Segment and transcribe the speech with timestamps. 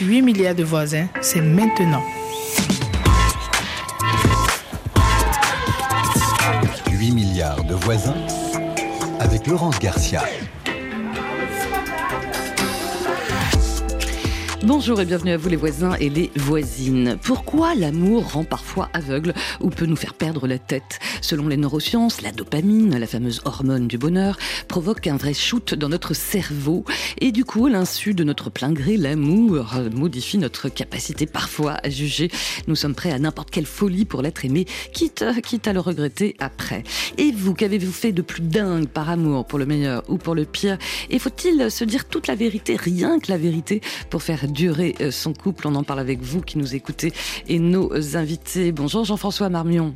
[0.00, 2.02] 8 milliards de voisins, c'est maintenant.
[6.90, 8.16] 8 milliards de voisins
[9.18, 10.22] avec Laurence Garcia.
[14.62, 17.16] Bonjour et bienvenue à vous les voisins et les voisines.
[17.22, 20.98] Pourquoi l'amour rend parfois aveugle ou peut nous faire perdre la tête?
[21.22, 24.38] Selon les neurosciences, la dopamine, la fameuse hormone du bonheur,
[24.68, 26.84] provoque un vrai shoot dans notre cerveau
[27.22, 31.88] et du coup, à l'insu de notre plein gré, l'amour modifie notre capacité parfois à
[31.88, 32.30] juger.
[32.66, 36.36] Nous sommes prêts à n'importe quelle folie pour l'être aimé, quitte, quitte à le regretter
[36.38, 36.82] après.
[37.16, 40.44] Et vous, qu'avez-vous fait de plus dingue par amour, pour le meilleur ou pour le
[40.44, 40.76] pire?
[41.08, 45.10] Et faut-il se dire toute la vérité, rien que la vérité, pour faire durer euh,
[45.10, 45.66] son couple.
[45.66, 47.12] On en parle avec vous qui nous écoutez
[47.48, 48.72] et nos invités.
[48.72, 49.92] Bonjour Jean-François Marmion.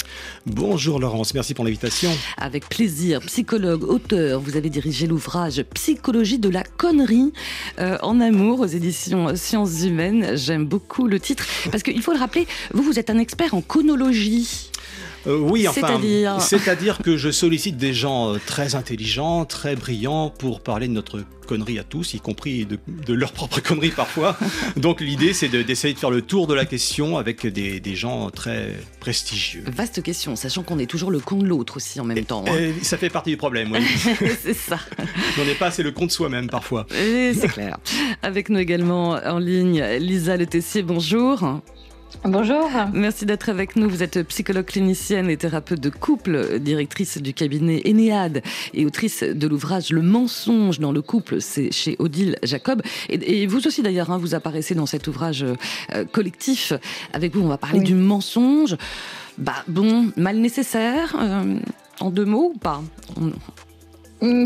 [0.46, 2.10] Bonjour Laurence, merci pour l'invitation.
[2.36, 7.32] Avec plaisir, psychologue, auteur, vous avez dirigé l'ouvrage Psychologie de la connerie
[7.78, 10.36] euh, en amour aux éditions Sciences Humaines.
[10.36, 13.60] J'aime beaucoup le titre parce qu'il faut le rappeler, vous, vous êtes un expert en
[13.60, 14.70] conologie.
[15.26, 16.00] Euh, oui, enfin,
[16.38, 21.78] c'est-à-dire que je sollicite des gens très intelligents, très brillants pour parler de notre conneries
[21.78, 24.36] à tous, y compris de, de leur propre conneries parfois.
[24.76, 28.30] Donc l'idée, c'est d'essayer de, faire le tour de la question avec des, des gens
[28.30, 29.64] très prestigieux.
[29.66, 32.44] Vaste question, sachant qu'on est toujours le con de l'autre aussi en même temps.
[32.48, 32.72] Hein.
[32.82, 33.80] ça fait partie du problème, oui.
[34.42, 34.78] c'est ça.
[35.40, 36.86] On n'est pas assez le con de soi-même parfois.
[36.90, 37.78] C'est clair.
[38.22, 41.60] Avec nous également en ligne, Lisa Le Tessier, bonjour.
[42.26, 42.70] Bonjour.
[42.94, 43.86] Merci d'être avec nous.
[43.86, 48.40] Vous êtes psychologue clinicienne et thérapeute de couple, directrice du cabinet Enéade
[48.72, 51.42] et autrice de l'ouvrage Le mensonge dans le couple.
[51.42, 52.80] C'est chez Odile Jacob.
[53.10, 56.72] Et, vous aussi d'ailleurs, hein, vous apparaissez dans cet ouvrage euh, collectif.
[57.12, 58.78] Avec vous, on va parler du mensonge.
[59.36, 61.14] Bah bon, mal nécessaire.
[61.20, 61.58] Euh,
[62.00, 62.80] en deux mots ou pas?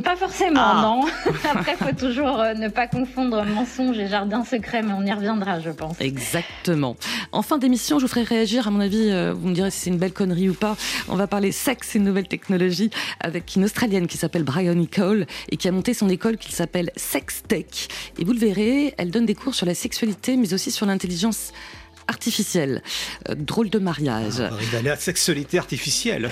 [0.02, 0.82] Pas forcément, ah.
[0.82, 1.32] non.
[1.50, 5.60] Après, faut toujours euh, ne pas confondre mensonge et jardin secret, mais on y reviendra,
[5.60, 6.00] je pense.
[6.00, 6.96] Exactement.
[7.32, 8.66] En fin d'émission, je vous ferai réagir.
[8.66, 10.76] À mon avis, euh, vous me direz si c'est une belle connerie ou pas.
[11.08, 12.90] On va parler sexe et nouvelles technologies
[13.20, 16.90] avec une Australienne qui s'appelle Brian Nicole et qui a monté son école qui s'appelle
[16.96, 17.88] Sextech.
[18.18, 21.52] Et vous le verrez, elle donne des cours sur la sexualité, mais aussi sur l'intelligence
[22.08, 22.82] artificielle.
[23.28, 24.40] Euh, drôle de mariage.
[24.40, 26.28] Ah, il va à sexualité artificielle.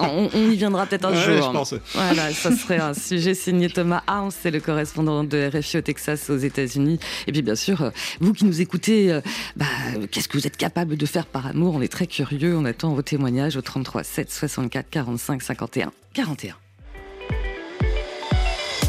[0.00, 1.46] on, y viendra peut-être un jour.
[1.48, 1.74] Je pense.
[1.92, 6.30] Voilà, ça serait un sujet signé Thomas Hans, c'est le correspondant de RFI au Texas
[6.30, 6.98] aux États-Unis.
[7.26, 7.90] Et puis bien sûr, euh,
[8.20, 9.20] vous qui nous écoutez, euh,
[9.56, 9.66] bah,
[10.10, 11.74] qu'est-ce que vous êtes capable de faire par amour?
[11.74, 12.56] On est très curieux.
[12.56, 16.54] On attend vos témoignages au 33 7 64 45 51 41.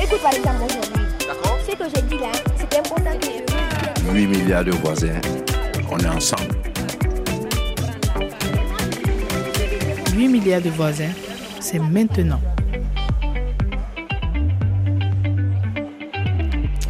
[0.02, 1.04] Écoute, Valentin, aujourd'hui.
[1.28, 1.60] D'accord.
[1.68, 3.40] Ce que j'ai dit là, c'est important que je
[4.12, 5.22] 8 milliards de voisins
[5.92, 6.56] on est ensemble.
[10.16, 11.12] 8 milliards de voisins,
[11.60, 12.42] c'est maintenant.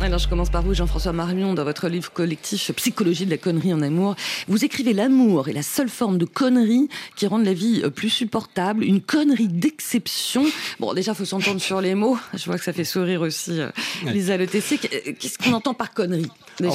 [0.02, 3.74] Alors je commence par vous, Jean-François Marion, dans votre livre collectif Psychologie de la connerie
[3.74, 4.16] en amour.
[4.48, 6.88] Vous écrivez l'amour est la seule forme de connerie
[7.18, 10.46] qui rend la vie euh, plus supportable, une connerie d'exception.
[10.80, 12.18] Bon, déjà, faut s'entendre sur les mots.
[12.34, 13.70] Je vois que ça fait sourire aussi euh,
[14.06, 14.80] Lisa Le Tessier.
[14.86, 16.30] Euh, qu'est-ce qu'on entend par connerie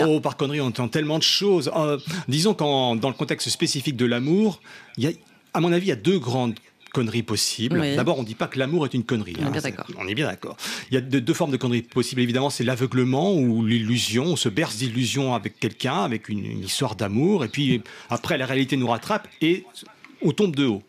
[0.07, 1.71] Oh, par connerie, on entend tellement de choses.
[2.29, 4.61] disons qu'en dans le contexte spécifique de l'amour,
[4.99, 5.11] il y a,
[5.55, 6.55] à mon avis, il y a deux grandes
[6.95, 7.81] conneries possibles.
[7.97, 9.35] D'abord, on ne dit pas que l'amour est une connerie.
[9.41, 10.57] On, est, hein, on est bien d'accord.
[10.91, 12.23] Il y a deux, formes de conneries possibles.
[12.23, 14.25] Évidemment, c'est l'aveuglement ou l'illusion.
[14.25, 17.45] On se berce d'illusion avec quelqu'un, avec une, histoire d'amour.
[17.45, 19.65] Et puis, après, la réalité nous rattrape et
[20.23, 20.83] on tombe de haut.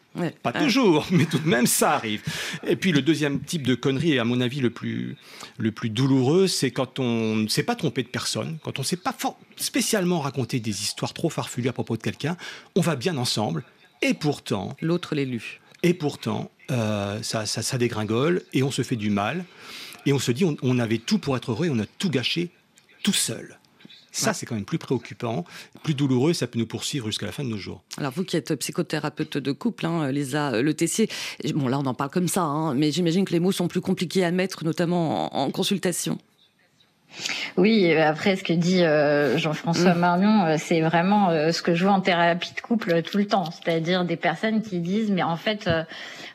[0.44, 2.24] Pas toujours, mais tout de même, ça arrive.
[2.66, 5.18] Et puis le deuxième type de connerie, et à mon avis le plus,
[5.58, 8.86] le plus douloureux, c'est quand on ne s'est pas trompé de personne, quand on ne
[8.86, 9.14] s'est pas
[9.58, 12.38] spécialement raconté des histoires trop farfelues à propos de quelqu'un,
[12.76, 13.66] on va bien ensemble,
[14.02, 14.78] et pourtant...
[14.82, 15.60] L'autre l'élu.
[15.86, 19.46] Et pourtant, euh, ça, ça, dégringole et on se fait du mal.
[20.08, 22.50] Et on se dit, on, avait tout pour être heureux et on a tout gâché
[23.04, 23.60] tout seul.
[24.12, 25.46] Ça, c'est quand même plus préoccupant,
[25.84, 27.84] plus douloureux, ça peut nous poursuivre jusqu'à la fin de nos jours.
[27.98, 31.08] Alors, vous qui êtes psychothérapeute de couple, hein, Lisa Le Tessier,
[31.54, 33.82] bon, là, on en parle comme ça, hein, mais j'imagine que les mots sont plus
[33.82, 36.18] compliqués à mettre, notamment en consultation.
[37.58, 40.00] Oui, après ce que dit euh, Jean-François mm.
[40.00, 43.26] Marmion, euh, c'est vraiment euh, ce que je vois en thérapie de couple tout le
[43.26, 45.70] temps, c'est-à-dire des personnes qui disent mais en fait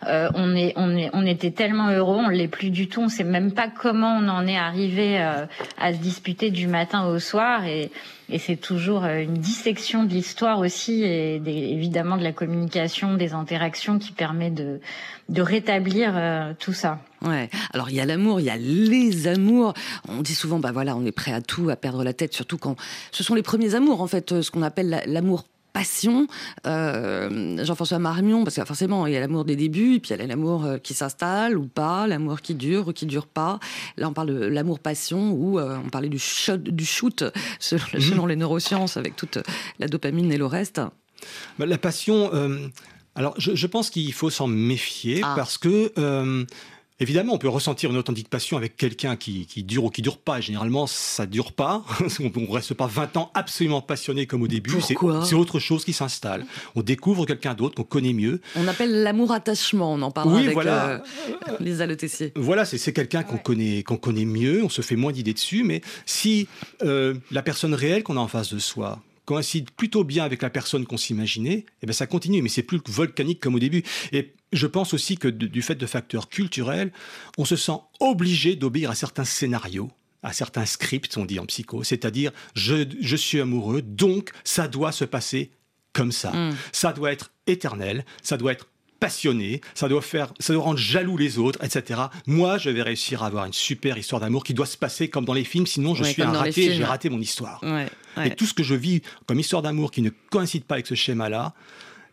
[0.02, 3.24] on est on est on était tellement heureux, on l'est plus du tout, on sait
[3.24, 7.90] même pas comment on en est arrivé à se disputer du matin au soir et
[8.30, 13.98] et c'est toujours une dissection de l'histoire aussi et évidemment de la communication, des interactions
[13.98, 14.80] qui permet de
[15.28, 16.14] de rétablir
[16.58, 16.98] tout ça.
[17.22, 17.48] Ouais.
[17.72, 19.74] Alors il y a l'amour, il y a les amours.
[20.08, 22.58] On dit souvent, bah voilà, on est prêt à tout, à perdre la tête, surtout
[22.58, 22.76] quand
[23.12, 26.26] ce sont les premiers amours en fait, euh, ce qu'on appelle l'amour passion.
[26.66, 30.18] Euh, Jean-François Marmion, parce que forcément, il y a l'amour des débuts, et puis il
[30.18, 33.58] y a l'amour euh, qui s'installe ou pas, l'amour qui dure ou qui dure pas.
[33.96, 37.24] Là, on parle de l'amour-passion, ou euh, on parlait du, shot, du shoot,
[37.58, 38.00] selon, mhm.
[38.00, 39.38] selon, les neurosciences, avec toute
[39.78, 40.80] la dopamine et le reste.
[41.58, 42.30] Bah, la passion,
[43.14, 45.34] alors je, je pense qu'il faut s'en méfier, ah.
[45.36, 45.92] parce que
[47.00, 50.38] Évidemment, on peut ressentir une authentique passion avec quelqu'un qui, dure ou qui dure pas.
[50.38, 51.82] Et généralement, ça dure pas.
[52.20, 54.74] on ne reste pas 20 ans absolument passionné comme au début.
[54.80, 56.44] C'est autre chose qui s'installe.
[56.76, 58.40] On découvre quelqu'un d'autre qu'on connaît mieux.
[58.54, 59.94] On appelle l'amour-attachement.
[59.94, 60.90] On en parle avec voilà.
[60.90, 61.86] euh, Lisa
[62.36, 64.62] Voilà, c'est quelqu'un qu'on connaît, qu'on connaît mieux.
[64.62, 65.64] On se fait moins d'idées dessus.
[65.64, 66.48] Mais si
[66.82, 69.00] euh, la personne réelle qu'on a en face de soi,
[69.30, 72.80] coïncide plutôt bien avec la personne qu'on s'imaginait, eh ben ça continue, mais c'est plus
[72.88, 73.84] volcanique comme au début.
[74.10, 76.90] Et je pense aussi que du fait de facteurs culturels,
[77.38, 79.90] on se sent obligé d'obéir à certains scénarios
[80.22, 84.92] à certains scripts, on dit en psycho, c'est-à-dire je, je, suis amoureux, donc ça doit
[84.92, 85.50] se passer
[85.94, 86.30] comme ça.
[86.30, 86.56] Mm.
[86.72, 88.66] Ça doit être éternel, ça doit être
[89.00, 92.02] passionné, ça doit faire, ça doit rendre jaloux les autres, etc.
[92.26, 95.24] Moi, je vais réussir à avoir une super histoire d'amour qui doit se passer comme
[95.24, 97.60] dans les films, sinon je suis un raté, j'ai raté mon histoire.
[98.24, 100.94] Et tout ce que je vis comme histoire d'amour qui ne coïncide pas avec ce
[100.94, 101.54] schéma-là,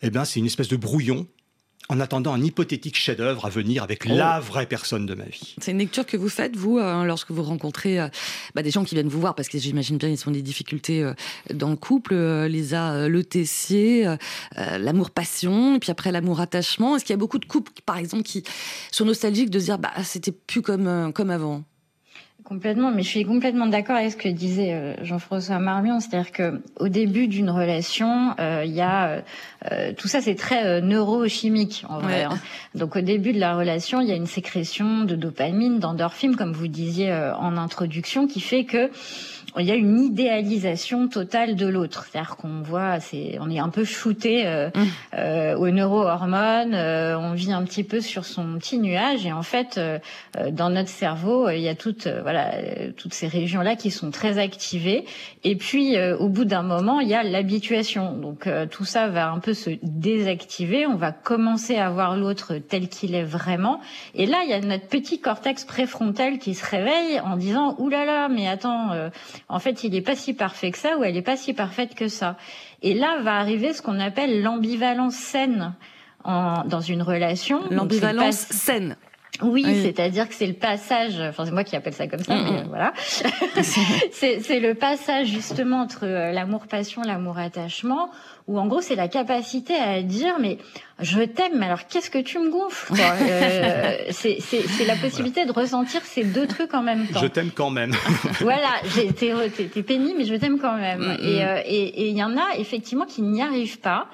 [0.02, 1.28] eh ben, c'est une espèce de brouillon
[1.90, 4.14] en attendant un hypothétique chef-d'œuvre à venir avec oh.
[4.14, 5.56] la vraie personne de ma vie.
[5.60, 8.10] C'est une lecture que vous faites, vous, euh, lorsque vous rencontrez euh,
[8.56, 11.04] bah, des gens qui viennent vous voir, parce que j'imagine bien qu'ils ont des difficultés
[11.04, 11.14] euh,
[11.54, 12.16] dans le couple.
[12.48, 14.16] Lisa Le Tessier,
[14.56, 16.96] l'amour-passion, et puis après l'amour-attachement.
[16.96, 18.44] Est-ce qu'il y a beaucoup de couples, par exemple, qui
[18.92, 21.64] sont nostalgiques de se dire bah, c'était plus comme, comme avant?
[22.48, 26.62] Complètement, mais je suis complètement d'accord avec ce que disait euh, Jean-François Marmion, c'est-à-dire que
[26.80, 29.22] au début d'une relation, euh, il y a
[29.70, 32.24] euh, tout ça, c'est très neurochimique en vrai.
[32.24, 32.40] Hein.
[32.74, 36.54] Donc au début de la relation, il y a une sécrétion de dopamine, d'endorphine, comme
[36.54, 38.92] vous disiez en introduction, qui fait que
[39.60, 42.08] il y a une idéalisation totale de l'autre.
[42.10, 44.82] C'est-à-dire qu'on voit, c'est, on est un peu shooté euh, mmh.
[45.16, 49.44] euh, aux neurohormones, euh, on vit un petit peu sur son petit nuage et en
[49.44, 50.00] fait, euh,
[50.52, 52.52] dans notre cerveau, il y a toutes, voilà,
[52.96, 55.06] toutes ces régions-là qui sont très activées.
[55.44, 58.14] Et puis, au bout d'un moment, il y a l'habituation.
[58.14, 60.86] Donc tout ça va un peu se désactiver.
[60.86, 63.80] On va commencer à voir l'autre tel qu'il est vraiment.
[64.14, 67.90] Et là, il y a notre petit cortex préfrontal qui se réveille en disant "Ouh
[67.90, 68.92] là là, mais attends."
[69.50, 71.96] En fait, il n'est pas si parfait que ça ou elle n'est pas si parfaite
[71.96, 72.36] que ça.
[72.82, 75.74] Et là va arriver ce qu'on appelle l'ambivalence saine
[76.26, 77.62] dans une relation.
[77.72, 78.98] L'ambivalence saine.
[79.42, 82.64] Oui, c'est-à-dire que c'est le passage, enfin c'est moi qui appelle ça comme ça, mais
[82.64, 82.94] voilà,
[83.62, 88.10] c'est le passage justement entre euh, l'amour-passion, l'amour-attachement,
[88.48, 90.58] où en gros c'est la capacité à dire mais
[91.00, 96.02] je t'aime, mais alors qu'est-ce que tu me gonfles euh, C'est la possibilité de ressentir
[96.04, 97.20] ces deux trucs en même temps.
[97.20, 97.94] Je t'aime quand même.
[98.40, 98.82] voilà,
[99.16, 101.00] t'es pénible, mais je t'aime quand même.
[101.00, 101.18] Mm, mm.
[101.22, 104.08] Euh, et il y en a effectivement qui n'y arrivent pas.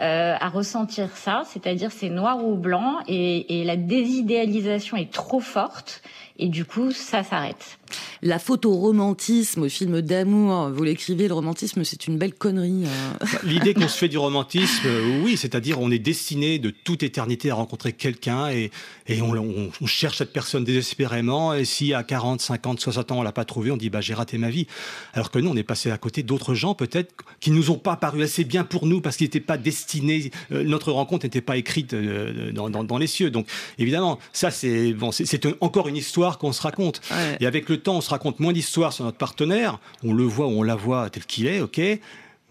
[0.00, 5.38] Euh, à ressentir ça, c'est-à-dire c'est noir ou blanc et, et la désidéalisation est trop
[5.38, 6.02] forte
[6.36, 7.78] et du coup ça s'arrête
[8.22, 10.70] la photo-romantisme au film d'amour.
[10.70, 12.84] Vous l'écrivez, le romantisme, c'est une belle connerie.
[12.86, 13.16] Hein.
[13.20, 17.02] Bah, l'idée qu'on se fait du romantisme, euh, oui, c'est-à-dire on est destiné de toute
[17.02, 18.70] éternité à rencontrer quelqu'un et,
[19.06, 21.52] et on, cherche cette personne désespérément.
[21.54, 24.14] Et si à 40, 50, 60 ans on l'a pas trouvé, on dit bah j'ai
[24.14, 24.66] raté ma vie.
[25.12, 27.96] Alors que nous, on est passé à côté d'autres gens peut-être qui nous ont pas
[27.96, 30.30] paru assez bien pour nous parce qu'ils n'étaient pas destinés.
[30.52, 33.30] Euh, notre rencontre n'était pas écrite euh, dans, dans, les cieux.
[33.30, 33.46] Donc
[33.78, 37.02] évidemment, ça c'est bon, c'est encore une histoire qu'on se raconte.
[37.40, 40.46] Et avec le temps, on se raconte moins d'histoires sur notre partenaire, on le voit
[40.46, 41.80] ou on la voit tel qu'il est, ok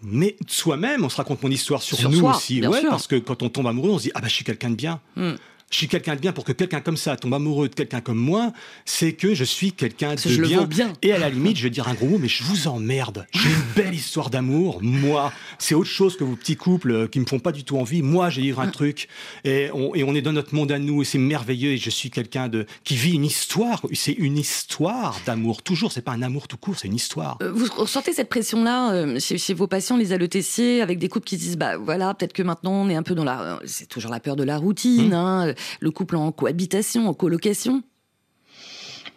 [0.06, 3.48] mais soi-même, on se raconte mon histoire sur, nous aussi, ouais, parce que quand on
[3.48, 5.00] tombe amoureux, on se dit ah bah je suis quelqu'un de bien.
[5.16, 5.32] Hmm
[5.70, 8.18] je suis quelqu'un de bien pour que quelqu'un comme ça tombe amoureux de quelqu'un comme
[8.18, 8.52] moi,
[8.84, 10.64] c'est que je suis quelqu'un de bien.
[10.64, 10.92] bien.
[11.02, 13.26] Et à la limite, je vais dire un gros mot, mais je vous emmerde.
[13.32, 14.78] J'ai une belle histoire d'amour.
[14.82, 17.76] Moi, c'est autre chose que vos petits couples euh, qui me font pas du tout
[17.76, 18.02] envie.
[18.02, 19.08] Moi, j'ai eu un truc
[19.44, 21.72] et on, et on est dans notre monde à nous et c'est merveilleux.
[21.72, 23.82] Et je suis quelqu'un de qui vit une histoire.
[23.94, 25.62] C'est une histoire d'amour.
[25.62, 27.38] Toujours, c'est pas un amour tout court, c'est une histoire.
[27.42, 31.36] Euh, vous ressentez cette pression-là euh, chez, vos patients, les Tessier, avec des couples qui
[31.36, 34.20] disent bah voilà, peut-être que maintenant on est un peu dans la, c'est toujours la
[34.20, 35.08] peur de la routine.
[35.08, 35.14] Mmh.
[35.14, 37.82] Hein, le couple en cohabitation, en colocation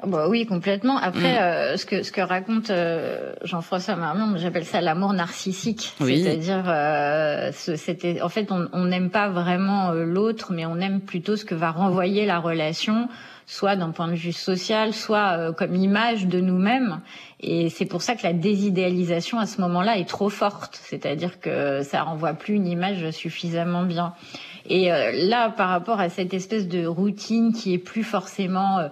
[0.06, 0.98] bah oui, complètement.
[0.98, 1.42] Après, mm.
[1.42, 5.96] euh, ce que ce que raconte euh, Jean-François Marmion, j'appelle ça l'amour narcissique.
[6.00, 11.46] C'est-à-dire, euh, c'était en fait, on n'aime pas vraiment l'autre, mais on aime plutôt ce
[11.46, 13.10] que va renvoyer la relation,
[13.48, 17.02] soit d'un point de vue social, soit comme image de nous-mêmes.
[17.40, 20.80] Et c'est pour ça que la désidéalisation à ce moment-là est trop forte.
[20.84, 24.14] C'est-à-dire que ça renvoie plus une image suffisamment bien.
[24.70, 28.88] Et euh, là, par rapport à cette espèce de routine qui est plus forcément euh,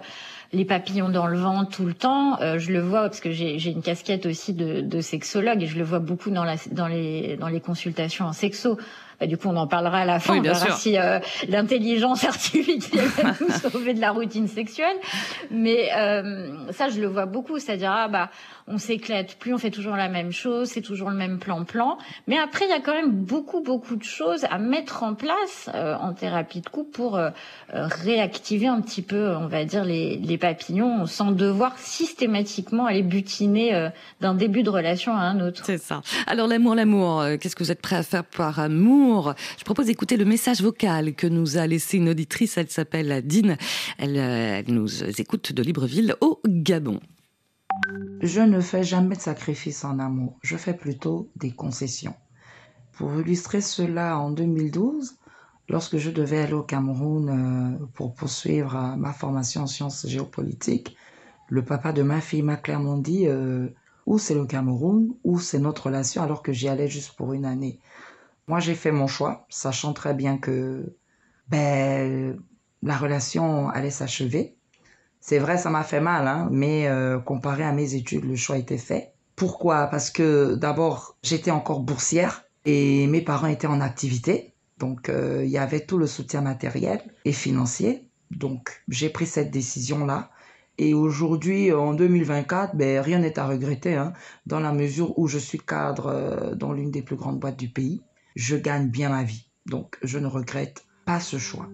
[0.52, 2.40] les papillons dans le vent tout le temps.
[2.40, 5.78] Euh, je le vois parce que j'ai une casquette aussi de, de, sexologue et je
[5.78, 8.78] le vois beaucoup dans, la, dans, les, dans les consultations en sexo.
[9.18, 10.36] Bah, du coup, on en parlera à la fin.
[10.36, 11.18] on verra si euh,
[11.48, 14.96] l'intelligence artificielle va nous sauver de la routine sexuelle.
[15.50, 17.58] Mais euh, ça, je le vois beaucoup.
[17.58, 18.30] C'est-à-dire, ah bah,
[18.68, 21.98] on s'éclate plus, on fait toujours la même chose, c'est toujours le même plan-plan.
[22.26, 25.70] Mais après, il y a quand même beaucoup, beaucoup de choses à mettre en place
[25.74, 27.30] euh, en thérapie de couple pour euh,
[27.74, 33.02] euh, réactiver un petit peu, on va dire, les, les papillons sans devoir systématiquement aller
[33.02, 35.62] butiner d'un début de relation à un autre.
[35.64, 36.02] C'est ça.
[36.26, 39.34] Alors l'amour, l'amour, qu'est-ce que vous êtes prêt à faire par amour?
[39.58, 42.56] Je propose d'écouter le message vocal que nous a laissé une auditrice.
[42.56, 43.56] Elle s'appelle Dine.
[43.98, 47.00] Elle, elle nous écoute de Libreville au Gabon.
[48.20, 52.14] Je ne fais jamais de sacrifice en amour, je fais plutôt des concessions.
[52.92, 55.18] Pour illustrer cela, en 2012,
[55.68, 60.96] lorsque je devais aller au Cameroun euh, pour poursuivre euh, ma formation en sciences géopolitiques,
[61.48, 63.68] le papa de ma fille m'a clairement dit euh,
[64.06, 67.44] où c'est le Cameroun, où c'est notre relation, alors que j'y allais juste pour une
[67.44, 67.80] année.
[68.48, 70.96] Moi, j'ai fait mon choix, sachant très bien que
[71.48, 72.40] ben,
[72.82, 74.55] la relation allait s'achever.
[75.28, 78.58] C'est vrai, ça m'a fait mal, hein, mais euh, comparé à mes études, le choix
[78.58, 79.12] était fait.
[79.34, 79.88] Pourquoi?
[79.88, 84.54] Parce que d'abord, j'étais encore boursière et mes parents étaient en activité.
[84.78, 88.08] Donc, euh, il y avait tout le soutien matériel et financier.
[88.30, 90.30] Donc, j'ai pris cette décision-là.
[90.78, 94.12] Et aujourd'hui, en 2024, ben, rien n'est à regretter, hein,
[94.46, 97.68] dans la mesure où je suis cadre euh, dans l'une des plus grandes boîtes du
[97.68, 98.00] pays.
[98.36, 99.50] Je gagne bien ma vie.
[99.68, 101.68] Donc, je ne regrette pas ce choix.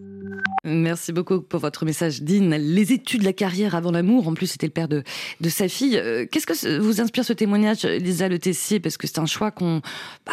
[0.64, 2.56] Merci beaucoup pour votre message, Dean.
[2.58, 5.02] Les études, la carrière avant l'amour, en plus c'était le père de,
[5.40, 5.96] de sa fille.
[5.96, 8.78] Euh, qu'est-ce que vous inspire ce témoignage, Lisa Le Tessier?
[8.78, 9.80] Parce que c'est un choix qu'on
[10.24, 10.32] bah,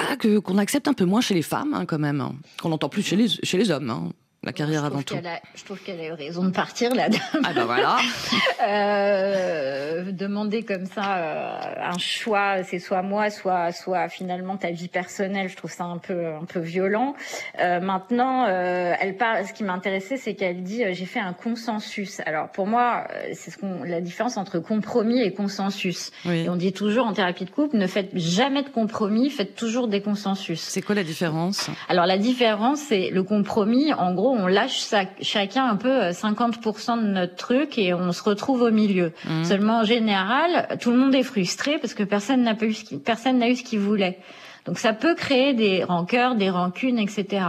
[0.60, 2.36] accepte un peu moins chez les femmes, hein, quand même, hein.
[2.62, 3.90] qu'on n'entend plus chez les, chez les hommes.
[3.90, 5.16] Hein la carrière avant tout.
[5.54, 7.20] je trouve qu'elle a eu raison de partir, la dame.
[7.44, 7.98] Ah ben voilà.
[8.66, 14.88] euh, demander comme ça euh, un choix, c'est soit moi, soit soit finalement ta vie
[14.88, 15.50] personnelle.
[15.50, 17.16] Je trouve ça un peu un peu violent.
[17.60, 19.46] Euh, maintenant, elle parle.
[19.46, 22.22] Ce qui m'intéressait, c'est qu'elle dit j'ai fait un consensus.
[22.26, 26.12] Alors pour moi, c'est ce qu'on la différence entre compromis et consensus.
[26.24, 26.46] Oui.
[26.46, 29.90] Et on dit toujours en thérapie de couple, ne faites jamais de compromis, faites toujours
[29.90, 30.62] des consensus.
[30.62, 31.70] C'est quoi la différence?
[31.90, 33.92] Alors la différence, c'est le compromis.
[33.94, 38.24] En gros on lâche chacun un peu 50% euh, de notre truc et on se
[38.24, 39.12] retrouve au milieu.
[39.26, 39.44] Mmh.
[39.44, 43.40] Seulement, en général, tout le monde est frustré parce que personne n'a eu ce personne
[43.40, 44.20] n'a eu ce qu'il voulait.
[44.66, 47.46] Donc ça peut créer des rancœurs, des rancunes, etc.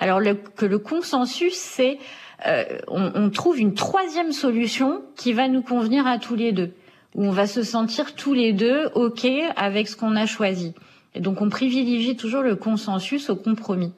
[0.00, 1.98] Alors le, que le consensus, c'est
[2.46, 6.72] euh, on, on trouve une troisième solution qui va nous convenir à tous les deux,
[7.14, 10.74] où on va se sentir tous les deux ok avec ce qu'on a choisi.
[11.14, 13.92] Et donc on privilégie toujours le consensus au compromis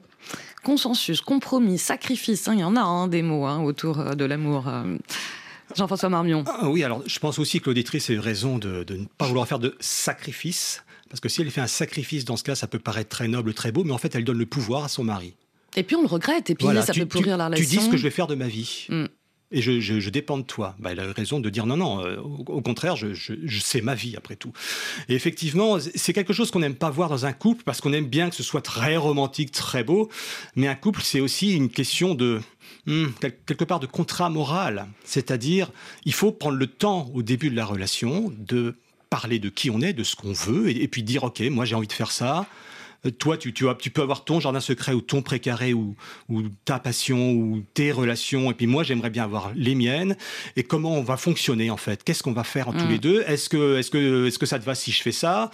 [0.62, 2.48] consensus, compromis, sacrifice.
[2.48, 4.68] Hein, il y en a hein, des mots hein, autour euh, de l'amour.
[4.68, 4.96] Euh.
[5.76, 6.44] Jean-François Marmion.
[6.48, 9.46] Ah, oui, alors je pense aussi que l'auditrice a eu raison de, ne pas vouloir
[9.46, 10.82] faire de sacrifice.
[11.08, 13.54] Parce que si elle fait un sacrifice, dans ce cas, ça peut paraître très noble,
[13.54, 15.34] très beau, mais en fait, elle donne le pouvoir à son mari.
[15.76, 17.64] Et puis on le regrette, et puis ça peut pourrir la relation.
[17.64, 18.86] Tu dis ce que je vais faire de ma vie.
[18.88, 19.06] Mm
[19.52, 20.76] et je, je, dépends de toi.
[20.78, 23.14] Bah, elle a raison de dire non, non, euh, au, contraire, je,
[23.60, 24.52] c'est ma vie après tout.
[25.08, 28.06] Et effectivement, c'est quelque chose qu'on n'aime pas voir dans un couple parce qu'on aime
[28.06, 30.08] bien que ce soit très romantique, très beau,
[30.54, 32.40] mais un couple, c'est aussi une question de
[32.86, 34.86] hmm, quelque part de contrat moral.
[35.04, 35.72] C'est-à-dire,
[36.04, 38.76] il faut prendre le temps au début de la relation de
[39.10, 41.64] parler de qui on est, de ce qu'on veut, et, et puis dire, ok, moi
[41.64, 42.46] j'ai envie de faire ça
[43.18, 45.96] toi, tu, tu, tu peux avoir ton jardin secret ou ton précaré ou,
[46.28, 48.50] ou ta passion ou tes relations.
[48.50, 50.16] Et puis moi, j'aimerais bien avoir les miennes.
[50.56, 52.04] Et comment on va fonctionner en fait?
[52.04, 52.90] Qu'est-ce qu'on va faire en tous mm.
[52.90, 53.24] les deux?
[53.26, 55.50] Est-ce que, est-ce que, est-ce que ça te va si je fais ça?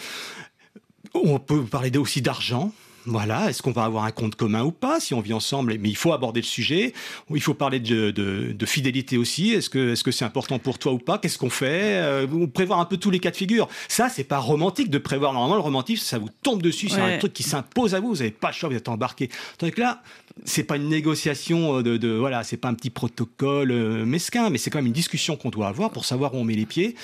[1.15, 2.73] On peut parler aussi d'argent.
[3.09, 5.77] Voilà, est-ce qu'on va avoir un compte commun ou pas si on vit ensemble?
[5.81, 6.93] Mais il faut aborder le sujet.
[7.33, 9.53] Il faut parler de, de, de fidélité aussi.
[9.53, 11.19] Est-ce que c'est important pour toi ou pas?
[11.19, 12.01] Qu'est-ce qu'on fait?
[12.03, 13.69] Euh, Prévoir un peu tous les cas de figure.
[13.89, 15.33] Ça, c'est pas romantique de prévoir.
[15.33, 16.89] Normalement, le romantisme, ça vous tombe dessus.
[16.89, 18.09] C'est un truc qui s'impose à vous.
[18.09, 18.69] Vous n'avez pas le choix.
[18.69, 19.31] Vous êtes embarqué.
[19.59, 20.03] Tandis que là,
[20.45, 24.59] c'est pas une négociation de, de voilà, c'est pas un petit protocole euh, mesquin, mais
[24.59, 26.95] c'est quand même une discussion qu'on doit avoir pour savoir où on met les pieds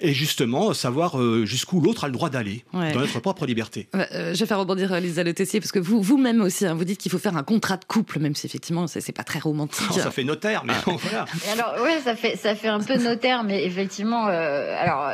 [0.00, 2.92] et justement savoir euh, jusqu'où l'autre a le droit d'aller ouais.
[2.92, 3.88] dans notre propre liberté.
[3.94, 6.84] Euh, je vais faire rebondir Lisa Le Tessier parce que vous vous-même aussi, hein, vous
[6.84, 9.90] dites qu'il faut faire un contrat de couple, même si effectivement c'est pas très romantique.
[9.90, 11.24] Non, ça fait notaire, mais bon, voilà.
[11.52, 15.10] alors ouais, ça fait ça fait un peu notaire, mais effectivement, euh, alors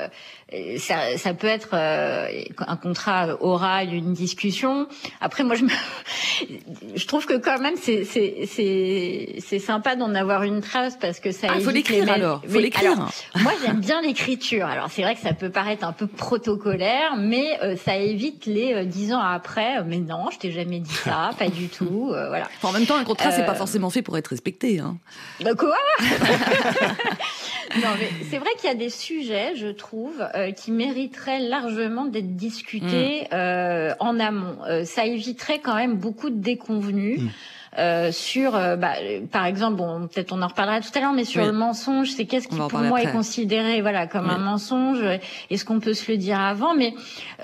[0.78, 4.86] ça, ça peut être euh, un contrat oral, une discussion.
[5.20, 5.70] Après, moi, je, me...
[6.96, 11.48] je trouve que quand même, c'est sympa d'en avoir une trace parce que ça.
[11.50, 12.42] Ah, faut l'écrire alors.
[12.48, 12.96] Faut l'écrire.
[13.36, 14.66] moi, j'aime bien l'écriture.
[14.66, 18.84] Alors, c'est vrai que ça peut paraître un peu protocolaire, mais euh, ça évite les
[18.86, 19.82] dix ans après.
[19.84, 22.08] mais non, je t'ai jamais dit ça, pas du tout.
[22.08, 22.48] voilà.
[22.62, 24.80] en même temps, un contrat, c'est pas forcément fait pour être respecté.
[24.80, 24.96] Hein.
[25.40, 25.76] Bah, quoi?
[27.76, 32.04] Non, mais c'est vrai qu'il y a des sujets, je trouve, euh, qui mériteraient largement
[32.04, 33.34] d'être discutés mm.
[33.34, 34.56] euh, en amont.
[34.68, 37.20] Euh, ça éviterait quand même beaucoup de déconvenus.
[37.20, 37.28] Mm.
[37.76, 38.92] Euh, sur, euh, bah,
[39.32, 42.24] par exemple, bon, peut-être on en reparlera tout à l'heure, mais sur le mensonge, c'est
[42.24, 45.02] qu'est-ce qui pour moi est considéré, voilà, comme un mensonge?
[45.50, 46.74] Est-ce qu'on peut se le dire avant?
[46.74, 46.94] Mais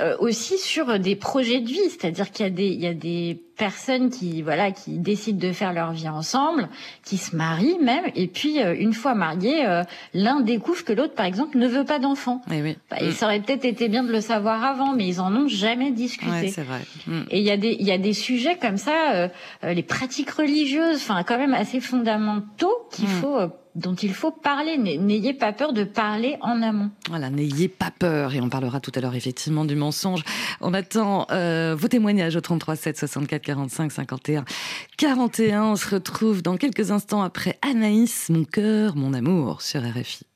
[0.00, 2.94] euh, aussi sur des projets de vie, c'est-à-dire qu'il y a des, il y a
[2.94, 6.68] des personnes qui voilà qui décident de faire leur vie ensemble,
[7.04, 9.82] qui se marient même, et puis une fois mariés,
[10.14, 12.40] l'un découvre que l'autre, par exemple, ne veut pas d'enfant.
[12.50, 12.76] Oui, oui.
[12.90, 15.90] Bah, il aurait peut-être été bien de le savoir avant, mais ils en ont jamais
[15.90, 16.30] discuté.
[16.30, 16.80] Ouais, c'est vrai.
[17.06, 17.20] Mm.
[17.30, 19.28] Et il y a des il y a des sujets comme ça,
[19.62, 23.20] les pratiques religieuse, enfin quand même assez fondamentaux qu'il hmm.
[23.20, 24.78] faut euh, dont il faut parler.
[24.78, 26.90] N'ayez pas peur de parler en amont.
[27.08, 28.34] Voilà, n'ayez pas peur.
[28.34, 30.22] Et on parlera tout à l'heure effectivement du mensonge.
[30.60, 34.44] On attend euh, vos témoignages au 33 7 64 45 51
[34.96, 35.64] 41.
[35.64, 40.26] On se retrouve dans quelques instants après Anaïs, mon cœur, mon amour sur RFI.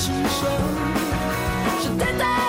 [0.00, 2.39] 是等待。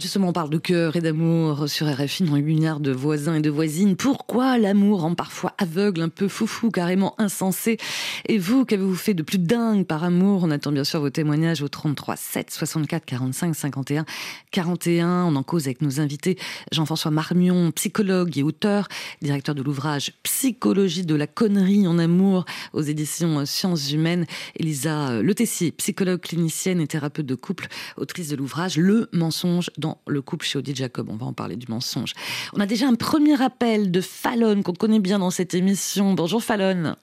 [0.00, 3.40] Justement, on parle de cœur et d'amour sur RFI dans 8 milliards de voisins et
[3.40, 3.96] de voisines.
[3.96, 7.78] Pourquoi l'amour rend parfois aveugle, un peu foufou, carrément insensé?
[8.26, 10.42] Et vous, qu'avez-vous fait de plus dingue par amour?
[10.44, 14.04] On attend bien sûr vos témoignages au 33 7 64 45 51
[14.52, 15.24] 41.
[15.24, 16.38] On en cause avec nos invités
[16.70, 18.86] Jean-François Marmion, psychologue et auteur,
[19.20, 24.26] directeur de l'ouvrage Psychologie de la connerie en amour aux éditions Sciences Humaines.
[24.54, 29.87] Elisa Le Tessier, psychologue clinicienne et thérapeute de couple, autrice de l'ouvrage Le mensonge dans
[30.06, 31.08] le couple chez Odile Jacob.
[31.10, 32.12] On va en parler du mensonge.
[32.54, 36.14] On a déjà un premier appel de Fallon qu'on connaît bien dans cette émission.
[36.14, 36.94] Bonjour Fallon.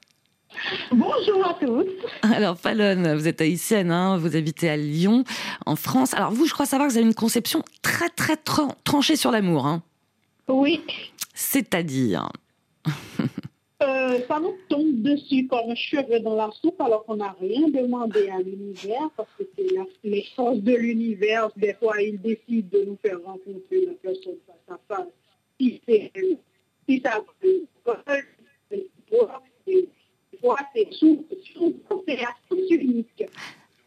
[0.91, 1.85] Bonjour à tous.
[2.21, 5.23] Alors Fallon, vous êtes haïtienne, hein, vous habitez à Lyon,
[5.65, 6.13] en France.
[6.13, 8.37] Alors vous, je crois savoir que vous avez une conception très très
[8.83, 9.67] tranchée sur l'amour.
[9.67, 9.83] Hein.
[10.47, 10.81] Oui.
[11.33, 12.29] C'est-à-dire?
[13.83, 17.67] Euh, ça nous tombe dessus comme un cheveu dans la soupe alors qu'on n'a rien
[17.67, 19.67] demandé à l'univers parce que c'est
[20.03, 21.49] les forces de l'univers.
[21.57, 25.07] Des fois, ils décident de nous faire rencontrer la personne face à face.
[25.59, 25.81] Si,
[26.87, 27.21] si ça
[32.69, 33.23] c'est unique.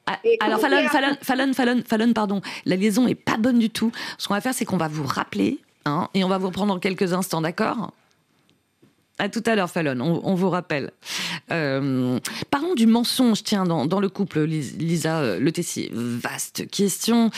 [0.06, 3.92] Ah, alors Fallon, Fallon, Fallon, Fallon, Fallon, pardon, la liaison est pas bonne du tout.
[4.16, 6.74] Ce qu'on va faire, c'est qu'on va vous rappeler hein, et on va vous reprendre
[6.74, 7.92] dans quelques instants, d'accord?
[9.18, 10.92] À tout à l'heure, Fallon, on, vous rappelle.
[11.50, 12.18] Euh,
[12.50, 15.90] parlons du mensonge, tiens, dans, le couple, Lisa euh, Le Tessier.
[15.92, 17.30] Vaste question,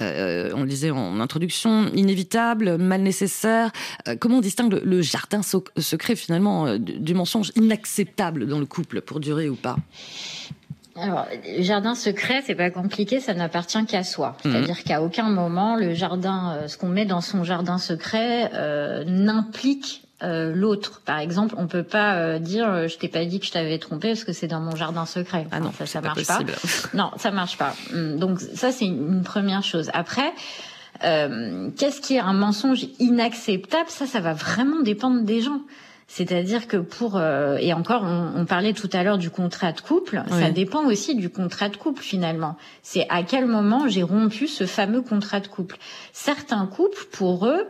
[0.00, 3.70] euh, on le disait en introduction, inévitable, mal nécessaire.
[4.18, 9.48] comment on distingue le, jardin secret, finalement, du, mensonge inacceptable dans le couple, pour durer
[9.48, 9.76] ou pas?
[10.96, 14.36] Alors, le jardin secret, c'est pas compliqué, ça n'appartient qu'à soi.
[14.44, 14.50] Mhm.
[14.52, 18.50] C'est-à-dire qu'à aucun moment, le jardin, ce qu'on met dans son jardin secret,
[19.06, 21.00] n'implique euh, l'autre.
[21.04, 23.78] Par exemple, on peut pas euh, dire euh, je t'ai pas dit que je t'avais
[23.78, 25.46] trompé parce que c'est dans mon jardin secret.
[25.52, 26.40] ah non, ça ça marche pas.
[26.94, 27.72] non, ça marche pas.
[27.94, 29.90] Hum, donc ça c'est une première chose.
[29.94, 30.32] Après,
[31.00, 33.88] qu'est-ce qui est un mensonge inacceptable?
[33.88, 35.60] Ça, ça va vraiment dépendre des gens.
[36.08, 40.22] C'est-à-dire que pour et encore, on, parlait tout à l'heure du contrat de couple.
[40.30, 42.56] Ça dépend aussi du contrat de couple finalement.
[42.82, 45.76] C'est à quel moment j'ai rompu ce fameux contrat de couple.
[46.12, 47.68] Certains couples, pour eux,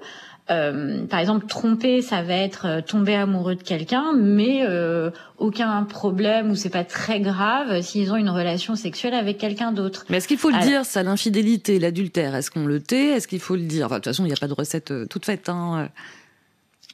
[0.50, 5.82] euh, par exemple, tromper, ça va être euh, tomber amoureux de quelqu'un, mais euh, aucun
[5.84, 10.06] problème ou c'est pas très grave s'ils ont une relation sexuelle avec quelqu'un d'autre.
[10.08, 13.08] Mais est-ce qu'il faut le dire, ça, l'infidélité, l'adultère Est-ce qu'on le tait?
[13.08, 13.86] Est-ce qu'il faut le dire?
[13.86, 15.50] Enfin, De toute façon, il n'y a pas de recette toute faite.
[15.50, 15.88] Hein.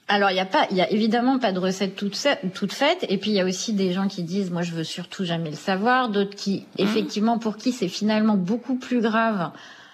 [0.06, 2.18] Alors il y a pas, il y a évidemment pas de recette toute,
[2.52, 4.84] toute faite, et puis il y a aussi des gens qui disent moi je veux
[4.84, 6.82] surtout jamais le savoir, d'autres qui mmh.
[6.82, 9.50] effectivement pour qui c'est finalement beaucoup plus grave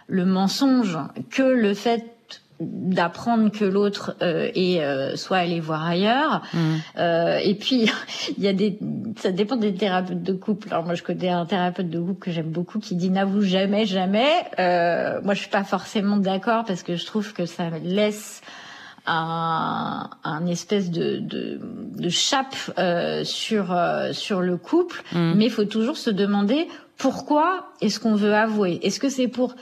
[0.08, 0.98] le mensonge
[1.30, 2.04] que le fait
[2.60, 6.42] d'apprendre que l'autre euh, est euh, soit allé voir ailleurs.
[6.52, 6.58] Mm.
[6.98, 7.90] euh, et puis
[8.38, 8.78] il y a des
[9.18, 12.30] ça dépend des thérapeutes de couple alors moi je connais un thérapeute de couple que
[12.30, 14.30] j'aime beaucoup qui dit n'avoue jamais jamais.
[14.58, 18.42] Euh, moi je suis pas forcément d'accord parce que je trouve que ça laisse
[19.06, 21.58] un, un espèce de, de,
[21.96, 23.74] de chape euh, sur
[24.12, 25.02] sur le couple.
[25.12, 25.32] Mm.
[25.34, 26.68] mais il faut toujours se demander
[26.98, 28.78] pourquoi est-ce qu'on veut avouer?
[28.82, 29.56] Est-ce que c'est pour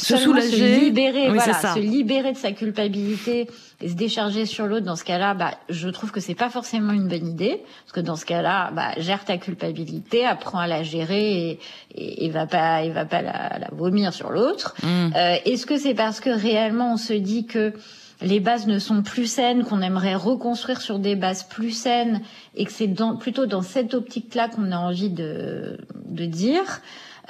[0.00, 3.48] se soulager, se libérer, voilà, se libérer de sa culpabilité
[3.80, 4.86] et se décharger sur l'autre.
[4.86, 8.00] Dans ce cas-là, bah, je trouve que c'est pas forcément une bonne idée, parce que
[8.00, 11.58] dans ce cas-là, bah, gère ta culpabilité, apprends à la gérer
[11.94, 14.74] et, et, va pas, et va pas la, la vomir sur l'autre.
[14.82, 14.86] Mm.
[15.16, 17.72] Euh, Est-ce que c'est parce que réellement on se dit que
[18.22, 22.20] les bases ne sont plus saines, qu'on aimerait reconstruire sur des bases plus saines,
[22.54, 26.80] et que c'est plutôt dans cette optique-là qu'on a envie de, de dire.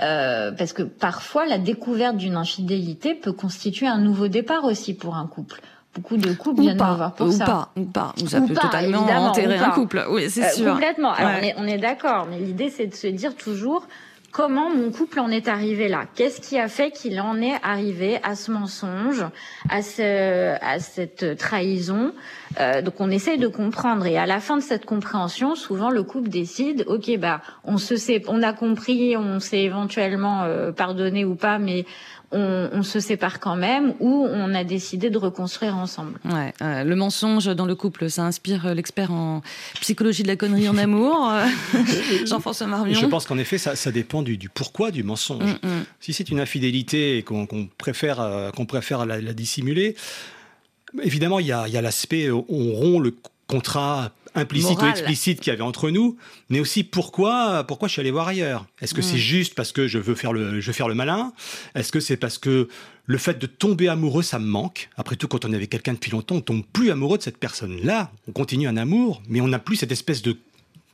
[0.02, 5.16] Euh, parce que parfois la découverte d'une infidélité peut constituer un nouveau départ aussi pour
[5.16, 5.60] un couple.
[5.94, 7.44] Beaucoup de couples viennent me voir pour ou ça.
[7.44, 10.06] Pas, ou pas, ou ça peut totalement enterrer un couple.
[10.08, 10.72] Oui, c'est euh, sûr.
[10.72, 11.12] Complètement.
[11.12, 13.86] Alors on est, on est d'accord, mais l'idée c'est de se dire toujours
[14.30, 16.04] comment mon couple en est arrivé là?
[16.14, 19.24] Qu'est-ce qui a fait qu'il en est arrivé à ce mensonge,
[19.68, 22.12] à, ce, à cette trahison
[22.58, 26.02] euh, Donc on essaye de comprendre et à la fin de cette compréhension, souvent le
[26.02, 31.24] couple décide ok bah on se sait, on a compris, on s'est éventuellement euh, pardonné
[31.24, 31.84] ou pas, mais
[32.32, 36.18] on, se sépare quand même ou on a décidé de reconstruire ensemble.
[36.24, 39.42] Ouais, euh, le mensonge dans le couple, ça inspire euh, l'expert en
[39.80, 41.46] psychologie de la connerie en amour, euh,
[42.26, 42.98] Jean-François Marmion.
[42.98, 45.42] Je pense qu'en effet, ça, dépend du, pourquoi du mensonge.
[45.62, 45.84] Mm, mm.
[46.00, 47.46] Si c'est une infidélité et qu'on
[47.78, 49.96] préfère, qu'on préfère la, dissimuler,
[51.02, 53.14] évidemment, il y a, l'aspect on rompt le
[53.46, 56.16] contrat implicite ou explicite qu'il y avait entre nous,
[56.48, 58.66] mais aussi pourquoi, pourquoi je suis allé voir ailleurs?
[58.80, 61.32] Est-ce que c'est juste parce que je veux faire le, je veux faire le malin?
[61.74, 62.68] Est-ce que c'est parce que
[63.06, 64.88] le fait de tomber amoureux, ça me manque?
[64.96, 67.38] Après tout, quand on est avec quelqu'un depuis longtemps, on tombe plus amoureux de cette
[67.38, 68.12] personne-là.
[68.28, 70.36] On continue un amour, mais on n'a plus cette espèce de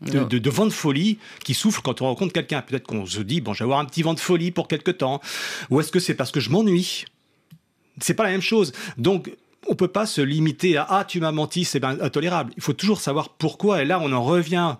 [0.02, 2.60] de, vent de folie qui souffle quand on rencontre quelqu'un.
[2.60, 4.90] Peut-être qu'on se dit, bon, je vais avoir un petit vent de folie pour quelque
[4.90, 5.22] temps.
[5.70, 7.06] Ou est-ce que c'est parce que je m'ennuie?
[7.98, 8.72] C'est pas la même chose.
[8.98, 9.30] Donc,
[9.68, 12.52] on peut pas se limiter à ah tu m'as menti c'est ben intolérable.
[12.56, 14.76] Il faut toujours savoir pourquoi et là on en revient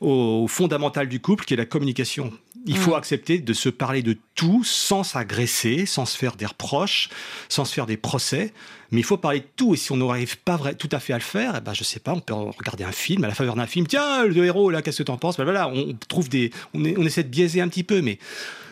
[0.00, 2.32] au fondamental du couple qui est la communication.
[2.66, 2.94] Il faut Mm.
[2.94, 7.08] accepter de se parler de tout sans s'agresser, sans se faire des reproches,
[7.48, 8.52] sans se faire des procès.
[8.90, 9.72] Mais il faut parler de tout.
[9.72, 11.84] Et si on n'arrive pas vrai, tout à fait à le faire, eh ben, je
[11.84, 13.86] sais pas, on peut regarder un film, à la faveur d'un film.
[13.86, 15.38] Tiens, le héros, là, qu'est-ce que t'en penses?
[15.38, 18.02] Ben voilà, on trouve des, on, est- on essaie de biaiser un petit peu.
[18.02, 18.18] Mais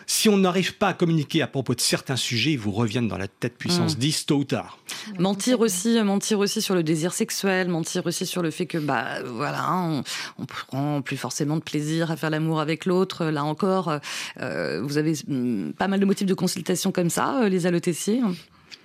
[0.05, 3.17] si on n'arrive pas à communiquer à propos de certains sujets, ils vous reviennent dans
[3.17, 3.99] la tête puissance Mm.
[3.99, 4.77] 10 tôt ou tard.
[5.17, 9.21] Mentir aussi, mentir aussi sur le désir sexuel, mentir aussi sur le fait que bah
[9.25, 10.03] voilà, on,
[10.37, 13.25] on prend plus forcément de plaisir à faire l'amour avec l'autre.
[13.25, 13.99] Là encore,
[14.39, 17.81] euh, vous avez hum, pas mal de motifs de consultation comme ça, euh, Lisa Le
[17.81, 18.21] Tessier.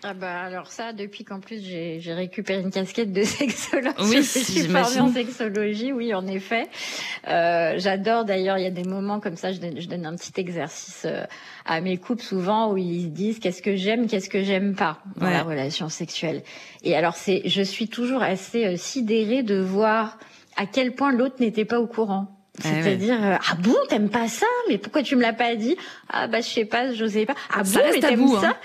[0.07, 4.17] Ah bah alors ça, depuis qu'en plus j'ai j'ai récupéré une casquette de sexologue, Oui,
[4.17, 6.67] je suis formée en sexologie, oui en effet.
[7.27, 10.15] Euh, J'adore d'ailleurs, il y a des moments comme ça, je donne, je donne un
[10.15, 11.25] petit exercice euh,
[11.65, 14.99] à mes couples souvent où ils se disent qu'est-ce que j'aime, qu'est-ce que j'aime pas
[15.17, 15.33] dans Ouais.
[15.33, 16.43] la relation sexuelle.
[16.83, 20.19] Et alors c'est, je suis toujours assez euh, sidérée de voir
[20.57, 22.29] à quel point l'autre n'était pas au courant.
[22.63, 22.83] Ah ouais.
[22.83, 24.47] C'est-à-dire euh, ah bon t'aimes pas ça?
[24.69, 25.77] Mais pourquoi tu me l'as pas dit?
[26.09, 28.51] Ah bah je sais pas j'osais pas ah Ça bon mais t'aimes tabou, ça?
[28.51, 28.57] hein.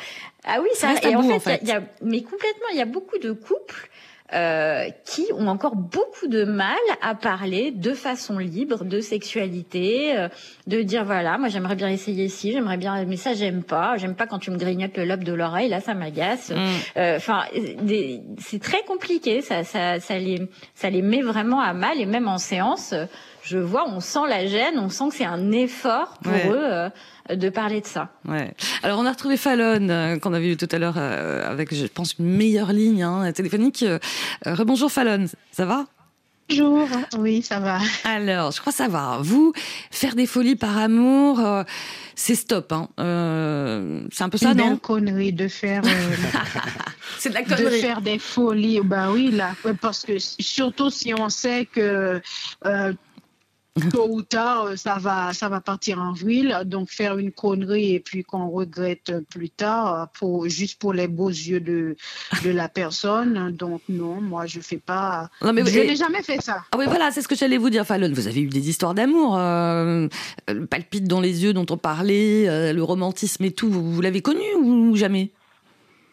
[0.45, 1.49] Ah oui Ça et en fait, en fait.
[1.51, 3.89] y a- il y a- mais complètement il y a beaucoup de couples
[4.31, 10.27] euh, qui ont encore beaucoup de mal à parler de façon libre de sexualité, euh,
[10.67, 14.13] de dire voilà, moi j'aimerais bien essayer ci, j'aimerais bien, mais ça j'aime pas, j'aime
[14.13, 16.51] pas quand tu me grignotes le lobe de l'oreille, là ça m'agace.
[16.51, 16.55] Mm.
[16.97, 17.43] Euh, Enfin,
[18.37, 22.27] c'est très compliqué, ça, ça, ça les, ça les met vraiment à mal et même
[22.27, 23.05] en séance, euh,
[23.43, 26.47] je vois, on sent la gêne, on sent que c'est un effort pour Ouais.
[26.49, 26.89] eux euh,
[27.35, 28.09] de parler de ça.
[28.27, 28.53] Ouais.
[28.83, 31.85] Alors on a retrouvé Fallon euh, qu'on avait vu tout à l'heure euh, avec, je
[31.87, 33.85] pense, une meilleure ligne hein, téléphonique.
[34.45, 35.85] Rebonjour Fallon, ça va?
[36.51, 36.87] Bonjour,
[37.19, 37.77] oui, ça va.
[38.05, 39.21] Alors, je crois savoir.
[39.21, 39.53] Vous,
[39.91, 41.63] faire des folies par amour, euh,
[42.15, 42.71] c'est stop.
[42.71, 42.89] Hein.
[42.99, 45.89] Euh, c'est un peu ça, Une non connerie de faire, euh,
[47.19, 47.79] C'est de la de connerie.
[47.81, 48.81] faire des folies.
[48.83, 52.19] Bah oui, là, parce que surtout si on sait que
[52.65, 52.93] euh,
[53.91, 56.53] tôt ou tard, euh, ça va, ça va partir en vrille.
[56.65, 61.07] Donc faire une connerie et puis qu'on regrette plus tard, euh, pour juste pour les
[61.07, 61.95] beaux yeux de
[62.43, 63.51] de la personne.
[63.51, 65.29] Donc non, moi je fais pas.
[65.41, 66.63] Non, mais je n'ai jamais fait ça.
[66.71, 68.11] Ah oui, voilà, c'est ce que j'allais vous dire, Fallon.
[68.13, 70.07] Vous avez eu des histoires d'amour, euh,
[70.69, 73.69] palpite dans les yeux dont on parlait, euh, le romantisme et tout.
[73.69, 75.31] Vous, vous l'avez connu ou jamais?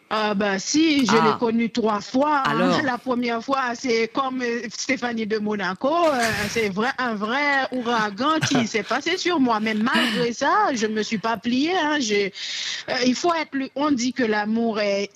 [0.09, 1.25] Ah bah si, je Ah.
[1.33, 2.39] l'ai connu trois fois.
[2.45, 2.51] hein.
[2.51, 2.81] Alors?
[2.83, 8.39] La première fois, c'est comme euh, Stéphanie de Monaco, euh, c'est vrai un vrai ouragan
[8.47, 9.59] qui s'est passé sur moi.
[9.59, 11.73] Mais malgré ça, je me suis pas pliée.
[11.77, 11.97] hein.
[12.11, 12.29] Euh,
[13.05, 15.09] il faut être, on dit que l'amour est,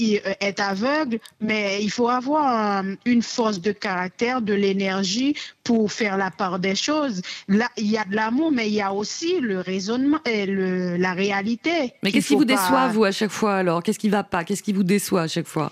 [0.60, 6.32] aveugle, mais il faut avoir euh, une force de caractère, de l'énergie pour faire la
[6.32, 7.22] part des choses.
[7.48, 10.98] Là, il y a de l'amour, mais il y a aussi le raisonnement et le,
[10.98, 11.94] la réalité.
[12.04, 13.82] Mais qu'est-ce qui vous pas- déçoit, vous, à chaque fois, alors?
[13.84, 14.44] Qu'est-ce qui va pas?
[14.44, 15.72] Qu'est-ce qui vous déçoit à chaque fois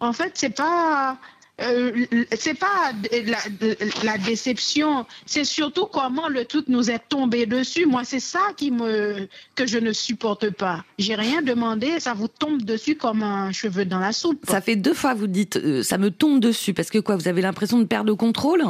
[0.00, 1.18] En fait, c'est pas.
[1.60, 2.04] euh,
[2.36, 2.92] c'est pas
[4.04, 7.86] la, déception, c'est surtout comment le truc nous est tombé dessus.
[7.86, 10.84] Moi, c'est ça qui me que je ne supporte pas.
[10.98, 14.44] J'ai rien demandé, ça vous tombe dessus comme un cheveu dans la soupe.
[14.46, 16.74] Ça fait deux fois, vous dites, euh, ça me tombe dessus.
[16.74, 18.62] Parce que quoi, vous avez l'impression de perdre le contrôle?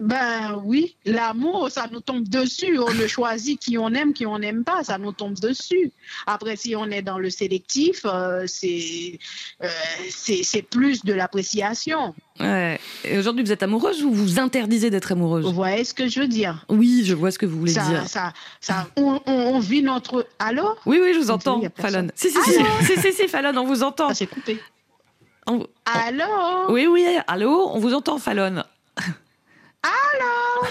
[0.00, 2.76] Ben oui, l'amour, ça nous tombe dessus.
[2.78, 5.92] On le choisit qui on aime, qui on n'aime pas, ça nous tombe dessus.
[6.26, 9.18] Après, si on est dans le sélectif, euh, c'est
[9.62, 9.68] euh,
[10.10, 12.14] c'est plus de l'appréciation.
[12.40, 12.80] Ouais.
[13.04, 15.44] Et aujourd'hui, vous êtes amoureuse ou vous interdisez d'être amoureuse?
[15.44, 16.64] Vous voyez ce que je veux dire?
[16.68, 18.08] Oui, je vois ce que vous voulez ça, dire.
[18.08, 20.26] ça, ça, on, on- on vit notre.
[20.40, 20.74] Allô?
[20.86, 21.62] Oui, oui, je vous entends.
[21.76, 22.08] Fallon.
[22.16, 22.52] Si, si, si,
[22.86, 24.08] si, si, si, Fallon, on vous entend.
[24.08, 24.58] Ça s'est coupé.
[25.46, 26.24] On- Allô?
[26.72, 28.64] Oui, oui, allô, on vous entend, Fallon.
[29.82, 30.68] Allô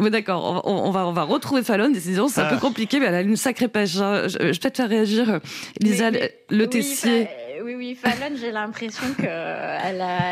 [0.00, 1.88] Mais d'accord, on, on va, on va retrouver Fallon.
[1.90, 2.54] Décision, c'est un Ah.
[2.54, 3.96] peu compliqué, mais elle a une sacrée pêche.
[3.96, 4.24] hein.
[4.28, 5.38] Je, je vais peut-être faire réagir euh,
[5.80, 6.18] Lisa Mais-
[6.50, 7.28] mais- Le oui, Tessier.
[7.62, 9.78] Oui, oui, Fallon, j'ai l'impression que euh,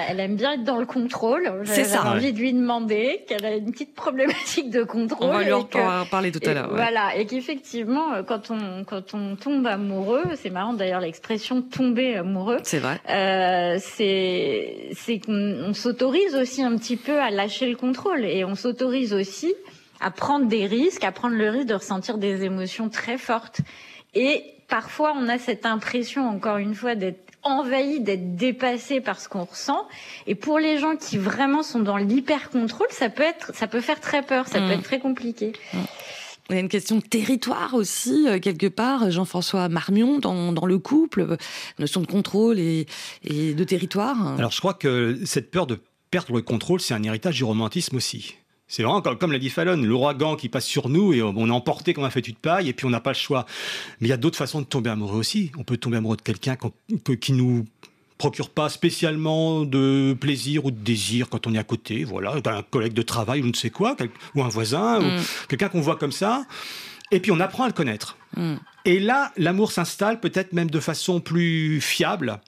[0.09, 1.63] elle, aime bien être dans le contrôle.
[1.65, 2.01] C'est ça.
[2.03, 5.29] j'ai envie de lui demander qu'elle a une petite problématique de contrôle.
[5.29, 6.71] On va lui en que- parler tout à l'heure.
[6.71, 6.77] ouais.
[6.77, 12.17] Voilà, et qu'effectivement, euh, quand on quand on tombe amoureux, c'est marrant d'ailleurs l'expression tomber
[12.17, 12.59] amoureux.
[12.63, 13.01] C'est vrai.
[13.09, 15.33] Euh, c'est c'est qu'on
[15.69, 19.55] on s'autorise aussi un petit peu à lâcher le contrôle et on s'autorise aussi
[20.01, 23.61] à prendre des risques, à prendre le risque de ressentir des émotions très fortes.
[24.15, 29.29] Et parfois, on a cette impression, encore une fois, d'être envahi, d'être dépassé par ce
[29.29, 29.87] qu'on ressent.
[30.27, 33.81] Et pour les gens qui vraiment sont dans l'hyper contrôle, ça peut être, ça peut
[33.81, 34.67] faire très peur, ça Mm.
[34.67, 35.53] peut être très compliqué.
[36.51, 39.11] Il y a une question de territoire aussi, euh, quelque part.
[39.11, 41.37] Jean-François Marmion, dans, dans le couple, euh,
[41.79, 42.87] notion de contrôle et,
[43.25, 44.35] et de territoire.
[44.39, 47.97] Alors je crois que cette peur de perdre le contrôle, c'est un héritage du romantisme
[47.97, 48.37] aussi.
[48.75, 51.51] C'est vraiment comme, comme l'a dit Fallon, l'ouragan qui passe sur nous et on est
[51.51, 53.45] emporté comme un fétu de paille et puis on n'a pas le choix.
[54.01, 55.53] Mais il y a d'autres façons de tomber amoureux aussi.
[55.59, 56.57] On peut tomber amoureux de quelqu'un
[57.05, 57.67] que- qui nous
[58.17, 62.63] procure pas spécialement de plaisir ou de désir quand on est à côté, voilà, d'un
[62.63, 65.05] collègue de travail ou ne sais quoi, quel- ou un voisin, Mm.
[65.05, 66.47] ou quelqu'un qu'on voit comme ça.
[67.11, 68.17] Et puis on apprend à le connaître.
[68.39, 68.55] Mm.
[68.87, 72.41] Et là, l'amour s'installe peut-être même de façon plus fiable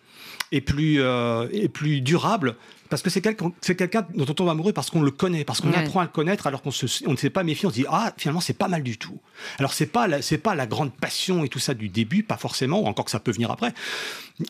[0.55, 2.57] et plus, euh, et plus durable.
[2.91, 5.79] Parce que c'est quelqu'un dont on tombe amoureux parce qu'on le connaît, parce qu'on Ouais.
[5.79, 6.71] apprend à le connaître alors qu'on
[7.07, 9.19] on ne s'est pas méfié, on se dit ah finalement c'est pas mal du tout.
[9.59, 12.81] Alors c'est pas c'est pas la grande passion et tout ça du début, pas forcément,
[12.83, 13.73] ou encore que ça peut venir après.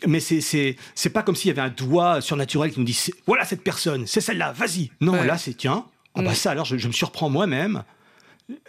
[0.06, 0.40] Mais c'est
[0.94, 4.06] c'est pas comme s'il y avait un doigt surnaturel qui nous dit voilà cette personne,
[4.06, 4.90] c'est celle-là, vas-y.
[5.00, 5.26] Non Ouais.
[5.26, 5.86] là c'est tiens
[6.16, 6.34] ah bah Mm.
[6.34, 7.82] ça alors je, je me surprends moi-même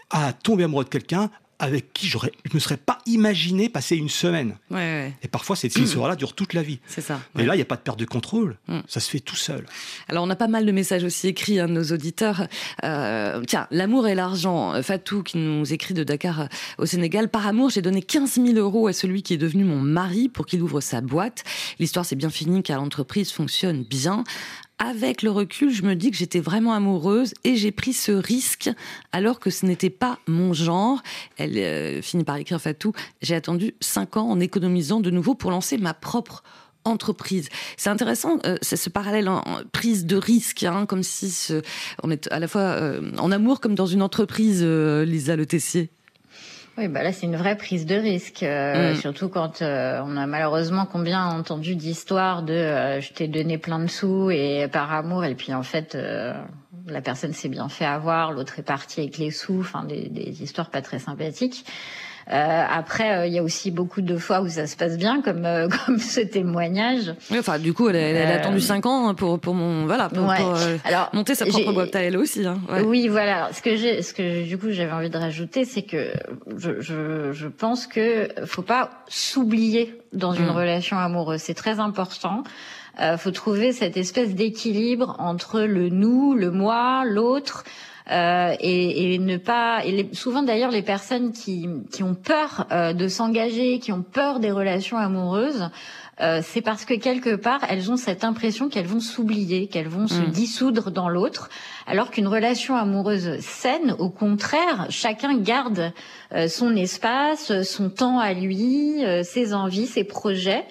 [0.09, 2.17] à tomber amoureux de quelqu'un avec qui je
[2.53, 4.57] me serais pas imaginé passer une semaine.
[4.69, 6.79] Ouais, ouais, Et parfois, ces histoires-là durent toute la vie.
[6.87, 7.21] c'est ça.
[7.35, 7.45] Et ouais.
[7.45, 8.57] là, il n'y a pas de perte de contrôle.
[8.67, 8.79] Mm.
[8.87, 9.65] Ça se fait tout seul.
[10.09, 12.47] Alors, on a pas mal de messages aussi écrits hein, de nos auditeurs.
[12.83, 14.81] Euh, tiens, l'amour et l'argent.
[14.81, 16.45] Fatou qui nous écrit de Dakar euh,
[16.77, 17.29] au Sénégal.
[17.29, 20.45] Par amour, j'ai donné 15 000 euros à celui qui est devenu mon mari pour
[20.45, 21.43] qu'il ouvre sa boîte.
[21.79, 24.23] L'histoire s'est bien finie car l'entreprise fonctionne bien.
[24.77, 28.69] Avec le recul, je me dis que j'étais vraiment amoureuse et j'ai pris ce risque
[29.13, 31.01] alors que ce n'était pas mon genre.
[31.37, 32.91] Elle euh, finit par écrire Fatou.
[33.21, 36.43] J'ai attendu 5 ans en économisant de nouveau pour lancer ma propre
[36.85, 37.49] entreprise.
[37.77, 41.49] C'est intéressant, euh, c'est ce parallèle en en prise de risque, hein, comme si
[42.03, 45.45] on est à la fois euh, en amour comme dans une entreprise, euh, Lisa Le
[45.45, 45.89] Tessier.
[46.77, 48.95] Oui, bah là c'est une vraie prise de risque, euh, Mm.
[48.95, 53.79] surtout quand euh, on a malheureusement combien entendu d'histoires de euh, je t'ai donné plein
[53.79, 56.33] de sous et par amour et puis en fait euh,
[56.87, 60.43] la personne s'est bien fait avoir, l'autre est parti avec les sous, enfin des, des
[60.43, 61.65] histoires pas très sympathiques.
[62.31, 65.21] Euh, après, euh, il y a aussi beaucoup de fois où ça se passe bien,
[65.21, 67.13] comme euh, comme ce témoignage.
[67.29, 70.09] Oui, enfin, du coup, elle, a- elle a attendu 5 ans pour, pour mon, voilà,
[70.09, 70.37] pour, Ouais.
[70.37, 72.45] pour, euh, Alors monter sa propre boîte à elle aussi.
[72.45, 72.81] Hein, ouais.
[72.81, 73.35] Oui, voilà.
[73.37, 76.13] Alors, ce que j'ai, ce que du coup j'avais envie de rajouter, c'est que
[76.57, 80.49] je, je, je pense que faut pas s'oublier dans une Mm.
[80.51, 81.41] relation amoureuse.
[81.41, 82.43] C'est très important.
[83.01, 87.65] Euh, faut trouver cette espèce d'équilibre entre le nous, le moi, l'autre.
[88.11, 92.67] Euh, et, et ne pas et les- souvent d'ailleurs les personnes qui, qui ont peur
[92.71, 95.69] euh, de s'engager, qui ont peur des relations amoureuses,
[96.21, 100.07] euh, c'est parce que quelque part elles ont cette impression qu'elles vont s'oublier, qu'elles vont
[100.07, 100.29] se Mm.
[100.29, 101.49] dissoudre dans l'autre,
[101.87, 105.91] alors qu'une relation amoureuse saine, au contraire, chacun garde
[106.31, 110.63] euh, son espace, son temps à lui, euh, ses envies, ses projets.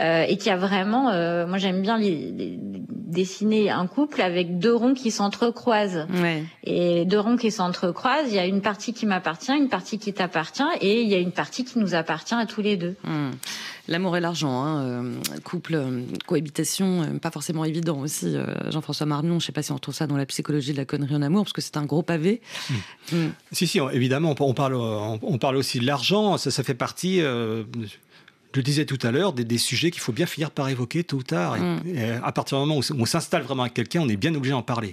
[0.00, 2.58] Euh, et qui a vraiment, euh, moi j'aime bien les- les-
[3.06, 6.06] dessiner un couple avec deux ronds qui s'entrecroisent.
[6.20, 6.42] Ouais.
[6.64, 10.12] Et deux ronds qui s'entrecroisent, il y a une partie qui m'appartient, une partie qui
[10.12, 12.94] t'appartient, et il y a une partie qui nous appartient à tous les deux.
[13.04, 13.30] Hmm.
[13.88, 18.26] L'amour et l'argent, hein, euh, couple, euh, cohabitation, euh, pas forcément évident aussi.
[18.36, 20.84] euh, Jean-François Marnon, je sais pas si on trouve ça dans la psychologie de la
[20.84, 22.40] connerie en amour, parce que c'est un gros pavé.
[23.12, 23.28] Hmm.
[23.52, 26.36] Si, si, évidemment, on parle, on on parle aussi de l'argent.
[26.36, 27.62] Ça, ça fait partie, euh,
[28.56, 31.04] je le disais tout à l'heure, des, des sujets qu'il faut bien finir par évoquer
[31.04, 31.56] tôt ou tard.
[31.56, 31.80] Et- Mm.
[31.94, 34.52] et à partir du moment où on s'installe vraiment avec quelqu'un, on est bien obligé
[34.52, 34.92] d'en parler.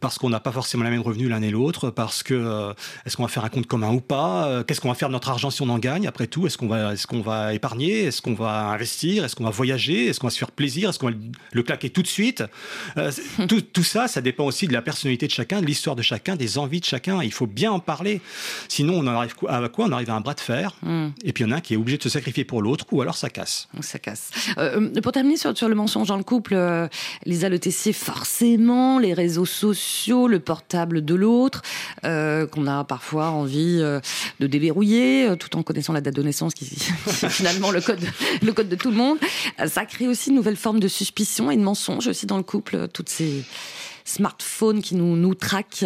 [0.00, 2.72] Parce qu'on n'a pas forcément la même revenu l'un et l'autre, parce que euh,
[3.06, 5.12] est-ce qu'on va faire un compte commun ou pas Euh, Qu'est-ce qu'on va faire de
[5.12, 8.00] notre argent si on en gagne Après tout, est-ce qu'on va, est-ce qu'on va épargner
[8.06, 10.98] Est-ce qu'on va investir Est-ce qu'on va voyager Est-ce qu'on va se faire plaisir Est-ce
[10.98, 11.16] qu'on va
[11.52, 12.42] le- claquer tout de suite
[12.96, 13.12] Euh,
[13.48, 16.34] tout, tout ça, ça dépend aussi de la personnalité de chacun, de l'histoire de chacun,
[16.34, 17.22] des envies de chacun.
[17.22, 18.20] Il faut bien en parler.
[18.68, 20.74] Sinon, on en arrive à quoi On arrive à un bras de fer.
[20.82, 21.10] Hmm.
[21.22, 22.84] Et puis il y en a un qui est obligé de se sacrifier pour l'autre,
[22.90, 23.68] ou alors ça casse.
[23.80, 24.30] Ça casse.
[25.04, 26.88] Pour terminer sur, sur le mensonge dans le couple, euh,
[27.26, 27.48] Lisa
[27.92, 31.62] forcément, les réseaux sociaux, le portable de l'autre,
[32.04, 34.00] euh, qu'on a parfois envie euh,
[34.40, 38.00] de déverrouiller, euh, tout en connaissant la date de naissance, qui, est finalement le code,
[38.42, 39.18] le code de tout le monde.
[39.66, 42.88] Ça crée aussi une nouvelle forme de suspicion et de mensonge aussi dans le couple,
[42.92, 43.44] toutes ces
[44.04, 45.84] smartphones qui nous, nous traquent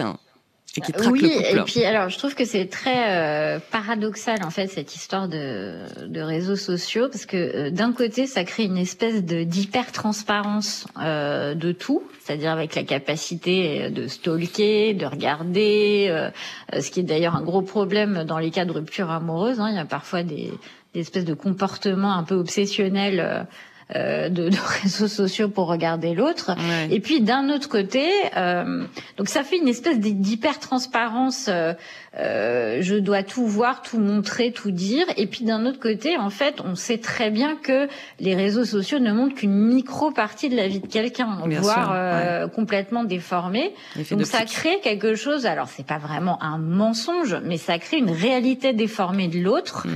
[0.76, 1.58] et qui traquent oui, le couple.
[1.58, 5.76] et puis alors je trouve que c'est très euh, paradoxal en fait cette histoire de,
[6.06, 10.86] de réseaux sociaux parce que euh, d'un côté ça crée une espèce de d'hyper transparence
[11.02, 16.30] euh, de tout, c'est-à-dire avec la capacité de stalker, de regarder, euh,
[16.74, 19.60] euh, ce qui est d'ailleurs un gros problème dans les cas de rupture amoureuse.
[19.60, 19.68] hein.
[19.70, 20.52] il y a parfois des,
[20.94, 23.46] des espèces de comportements un peu obsessionnels.
[23.94, 26.52] Euh, de, de réseaux sociaux pour regarder l'autre.
[26.56, 26.94] Ouais.
[26.94, 28.84] Et puis d'un autre côté, euh,
[29.16, 31.46] donc ça fait une espèce d'hyper transparence.
[31.48, 31.74] euh,
[32.18, 35.06] euh, je dois tout voir, tout montrer, tout dire.
[35.16, 37.88] Et puis d'un autre côté, en fait, on sait très bien que
[38.20, 41.90] les réseaux sociaux ne montrent qu'une micro partie de la vie de quelqu'un, voire sûr,
[41.94, 43.74] euh, complètement déformée.
[44.10, 45.46] Donc ça crée quelque chose.
[45.46, 49.86] Alors c'est pas vraiment un mensonge, mais ça crée une réalité déformée de l'autre.
[49.86, 49.90] Mm.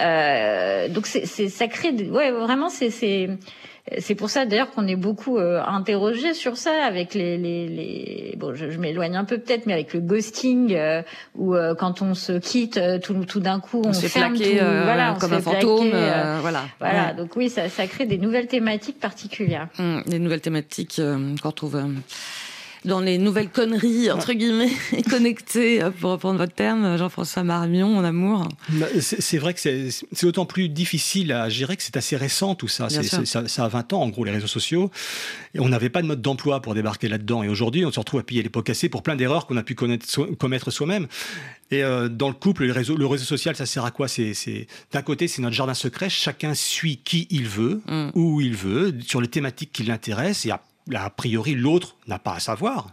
[0.00, 3.28] Euh, donc c'est, ça crée, des- ouais, vraiment, c'est, c'est,
[3.98, 8.34] c'est pour ça d'ailleurs qu'on est beaucoup euh, interrogé sur ça avec les, les, les...
[8.36, 11.02] bon je, je m'éloigne un peu peut-être mais avec le ghosting euh,
[11.36, 14.34] où euh, quand on se quitte euh, tout, tout d'un coup on, On se ferme
[14.34, 16.64] plaquer, tout, euh, voilà, on comme se un fait fantôme, euh, voilà.
[16.80, 17.14] voilà Ouais.
[17.14, 21.48] donc oui ça, ça crée des nouvelles thématiques particulières Hum, les nouvelles thématiques euh, qu'on
[21.50, 21.84] retrouve euh,
[22.86, 24.70] dans les nouvelles conneries, entre guillemets,
[25.10, 28.48] connectées, euh, pour reprendre votre terme, Jean-François Marmion, mon amour.
[28.70, 29.90] Bah, C'est vrai que c'est
[30.22, 32.88] d'autant plus difficile à gérer que c'est assez récent tout ça.
[32.88, 34.90] Ça, ça a 20 ans en gros les réseaux sociaux.
[35.54, 37.42] Et on n'avait pas de mode d'emploi pour débarquer là-dedans.
[37.42, 39.62] Et aujourd'hui, on se retrouve à piller les pots cassés pour plein d'erreurs qu'on a
[39.62, 41.06] pu connaître, so- commettre soi-même.
[41.72, 44.06] Et euh, dans le couple, le réseau, le réseau social, ça sert à quoi?
[44.06, 46.08] C'est d'un côté, c'est notre jardin secret.
[46.08, 48.10] Chacun suit qui il veut, Mm.
[48.14, 50.46] où il veut, sur les thématiques qui l'intéressent.
[50.46, 50.52] Et
[50.94, 52.92] a, a priori, l'autre n'a pas à savoir.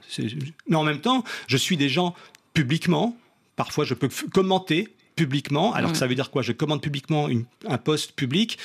[0.67, 2.15] Mais en même temps, je suis des gens
[2.53, 3.17] publiquement.
[3.55, 5.73] Parfois, je peux commenter publiquement.
[5.73, 6.41] Alors que ça veut dire quoi?
[6.41, 8.57] Je commande publiquement une- un poste public,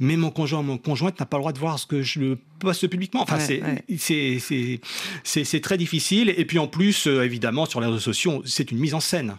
[0.00, 2.88] mais mon conjoint, mon conjointe n'a pas le droit de voir ce que je poste
[2.88, 3.22] publiquement.
[3.22, 3.84] Enfin, Ouais, c'est ouais.
[3.96, 4.80] c'est- c'est
[5.22, 6.34] c'est c'est très difficile.
[6.36, 9.36] Et puis en plus, euh, évidemment, sur les réseaux sociaux, c'est une mise en scène.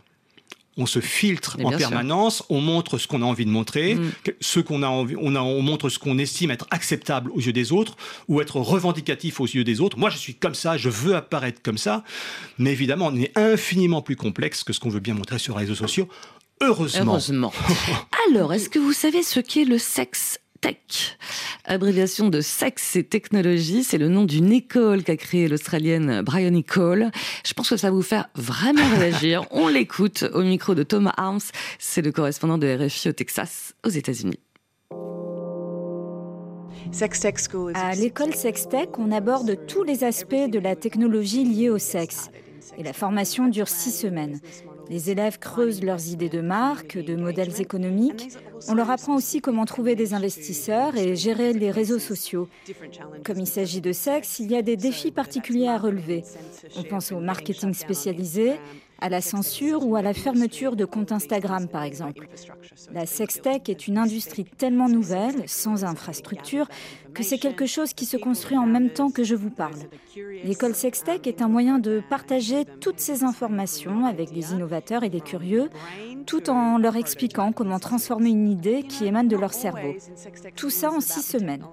[0.78, 1.78] On se filtre en sûr.
[1.78, 4.12] permanence, on montre ce qu'on a envie de montrer, Mm.
[4.42, 7.54] ce qu'on a envie, on, a, on montre ce qu'on estime être acceptable aux yeux
[7.54, 7.96] des autres
[8.28, 9.98] ou être revendicatif aux yeux des autres.
[9.98, 12.04] Moi, je suis comme ça, je veux apparaître comme ça,
[12.58, 15.62] mais évidemment, on est infiniment plus complexe que ce qu'on veut bien montrer sur les
[15.66, 16.10] réseaux sociaux.
[16.62, 17.14] Heureusement.
[17.14, 17.54] Heureusement.
[18.32, 21.18] Alors, est-ce que vous savez ce qu'est le sex tech
[21.66, 27.10] Abréviation de sexe et technologie, c'est le nom d'une école qu'a créée l'Australienne Bryony Cole.
[27.46, 29.46] Je pense que ça va vous faire vraiment réagir.
[29.52, 31.40] On l'écoute au micro de Thomas Arms,
[31.80, 34.40] c'est le correspondant de RFI au Texas, aux États-Unis.
[37.74, 42.30] À l'école Sextech, on aborde tous les aspects de la technologie liée au sexe.
[42.78, 44.40] Et la formation dure six semaines.
[44.90, 48.30] Les élèves creusent leurs idées de marque, de modèles économiques.
[48.68, 52.48] On leur apprend aussi comment trouver des investisseurs et gérer les réseaux sociaux.
[53.24, 56.24] Comme il s'agit de sexe, il y a des défis particuliers à relever.
[56.78, 58.54] On pense au marketing spécialisé,
[59.00, 62.28] à la censure ou à la fermeture de comptes Instagram, par exemple.
[62.94, 66.68] La sextech est une industrie tellement nouvelle, sans infrastructure,
[67.14, 69.76] que c'est quelque chose qui se construit en même temps que je vous parle.
[70.44, 75.22] L'école sextech est un moyen de partager toutes ces informations avec des innovateurs et des
[75.22, 75.70] curieux,
[76.26, 79.96] tout en leur expliquant comment transformer une idée qui émane de leur cerveau.
[80.56, 81.66] Tout ça en six semaines.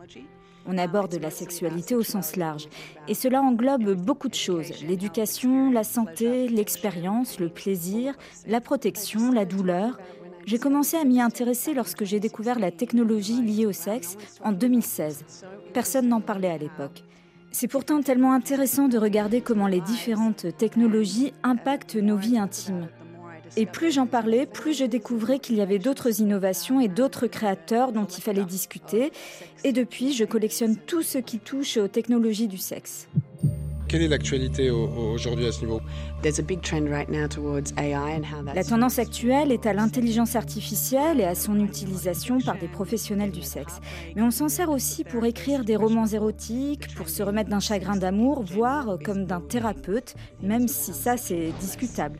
[0.67, 2.69] On aborde la sexualité au sens large.
[3.09, 4.83] Et cela englobe beaucoup de choses.
[4.83, 8.15] L'éducation, la santé, l'expérience, le plaisir,
[8.47, 9.99] la protection, la douleur.
[10.47, 15.25] J'ai commencé à m'y intéresser lorsque j'ai découvert la technologie liée au sexe en 2016.
[15.73, 17.05] Personne n'en parlait à l'époque.
[17.53, 22.89] C'est pourtant tellement intéressant de regarder comment les différentes technologies impactent nos vies intimes.
[23.57, 27.93] Et plus j'en parlais, plus je découvrais qu'il y avait d'autres innovations et d'autres créateurs
[27.93, 29.13] dont il fallait discuter.
[29.65, 33.09] Et depuis, je collectionne tout ce qui touche aux technologies du sexe.
[33.89, 35.81] Quelle est l'actualité au- au- aujourd'hui à ce niveau?
[38.55, 43.43] La tendance actuelle est à l'intelligence artificielle et à son utilisation par des professionnels du
[43.43, 43.81] sexe.
[44.17, 47.97] Mais on s'en sert aussi pour écrire des romans érotiques, pour se remettre d'un chagrin
[47.97, 52.19] d'amour, voire comme d'un thérapeute, même si ça c'est discutable.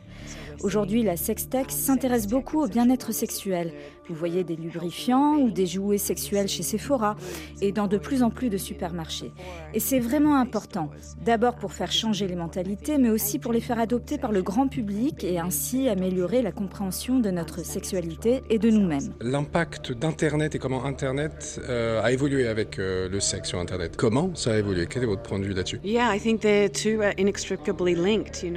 [0.61, 3.73] Aujourd'hui, la sextech s'intéresse beaucoup au bien-être sexuel.
[4.09, 7.15] Vous voyez des lubrifiants ou des jouets sexuels chez Sephora
[7.61, 9.31] et dans de plus en plus de supermarchés.
[9.73, 10.89] Et c'est vraiment important,
[11.25, 14.67] d'abord pour faire changer les mentalités, mais aussi pour les faire adopter par le grand
[14.67, 19.13] public et ainsi améliorer la compréhension de notre sexualité et de nous-mêmes.
[19.21, 23.95] L'impact d'Internet et comment Internet euh, a évolué avec euh, le sexe sur Internet.
[23.97, 24.87] Comment ça a évolué?
[24.89, 25.79] Quel est votre point de vue là-dessus?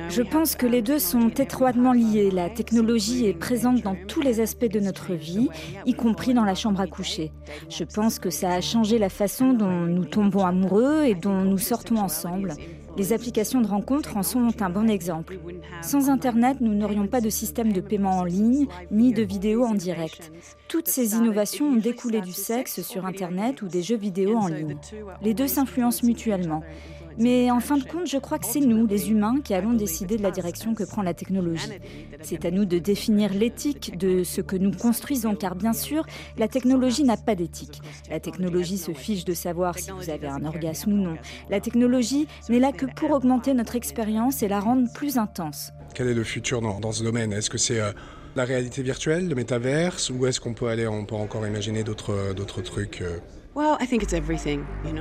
[0.09, 2.31] Je pense que les deux sont étroitement liés.
[2.31, 5.36] La technologie est présente dans tous les aspects de notre vie,
[5.85, 7.33] y compris dans la chambre à coucher.
[7.69, 11.59] Je pense que ça a changé la façon dont nous tombons amoureux et dont nous
[11.59, 12.55] sortons ensemble.
[12.97, 15.39] Les applications de rencontres en sont un bon exemple.
[15.83, 19.75] Sans Internet, nous n'aurions pas de système de paiement en ligne ni de vidéo en
[19.75, 20.33] direct.
[20.69, 24.79] Toutes ces innovations ont découlé du sexe sur Internet ou des jeux vidéo en ligne.
[25.21, 26.63] Les deux s'influencent mutuellement.
[27.19, 30.17] Mais en fin de compte, je crois que c'est nous, les humains, qui allons décider
[30.17, 31.71] de la direction que prend la technologie.
[32.23, 36.05] C'est à nous de définir l'éthique de ce que nous construisons, car bien sûr,
[36.37, 37.81] la technologie n'a pas d'éthique.
[38.11, 41.17] La technologie se fiche de savoir si vous avez un orgasme ou non.
[41.51, 45.73] La technologie n'est là que pour augmenter notre expérience et la rendre plus intense.
[45.95, 47.33] Quel est le futur dans, ce domaine?
[47.33, 47.93] Est-ce que c'est euh,
[48.35, 52.35] la réalité virtuelle, le métaverse, ou est-ce qu'on peut aller, on peut encore imaginer d'autres,
[52.35, 53.19] d'autres trucs euh?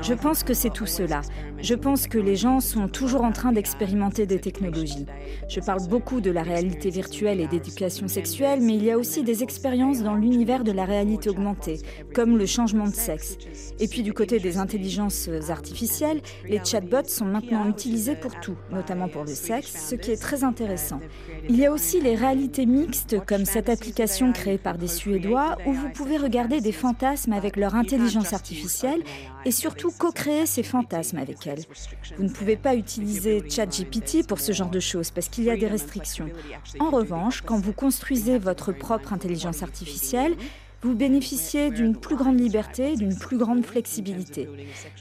[0.02, 1.22] Je pense que c'est tout cela.
[1.60, 5.06] Je pense que les gens sont toujours en train d'expérimenter des technologies.
[5.50, 9.24] Je parle beaucoup de la réalité virtuelle et d'éducation sexuelle, mais il y a aussi
[9.24, 11.82] des expériences dans l'univers de la réalité augmentée,
[12.14, 13.38] comme le changement de sexe.
[13.82, 19.10] Et puis du côté des intelligences artificielles, les chatbots sont maintenant utilisés pour tout, notamment
[19.10, 21.02] pour le sexe, ce qui est très intéressant.
[21.50, 25.74] Il y a aussi les réalités mixtes, comme cette application créée par des Suédois, où
[25.74, 28.45] vous pouvez regarder des fantasmes avec leur intelligence artificielle
[29.46, 31.64] et surtout co-créer ces fantasmes avec elle.
[32.18, 35.58] Vous ne pouvez pas utiliser ChatGPT pour ce genre de choses parce qu'il y a
[35.58, 36.30] des restrictions.
[36.80, 40.36] En revanche, quand vous construisez votre propre intelligence artificielle,
[40.82, 44.48] vous bénéficiez d'une plus grande liberté, d'une plus grande flexibilité.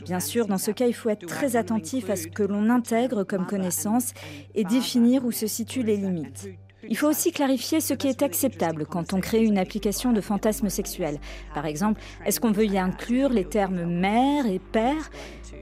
[0.04, 3.22] Bien sûr, dans ce cas, il faut être très attentif à ce que l'on intègre
[3.24, 4.14] comme connaissance
[4.54, 6.48] et définir où se situent les limites.
[6.88, 10.68] Il faut aussi clarifier ce qui est acceptable quand on crée une application de fantasme
[10.68, 11.18] sexuel.
[11.54, 15.10] Par exemple, est-ce qu'on veut y inclure les termes mère et père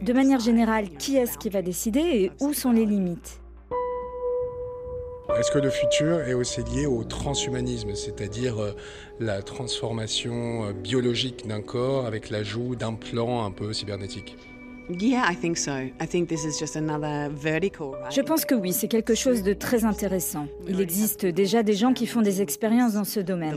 [0.03, 3.41] De manière générale, qui est-ce qui va décider et où sont les limites?
[5.39, 8.73] Est-ce que le futur est aussi lié au transhumanisme, c'est-à-dire euh,
[9.18, 14.37] la transformation euh, biologique d'un corps avec l'ajout d'un plan un peu cybernétique?
[18.11, 20.47] Je pense que oui, c'est quelque chose de très intéressant.
[20.68, 23.55] Il existe déjà des gens qui font des expériences dans ce domaine.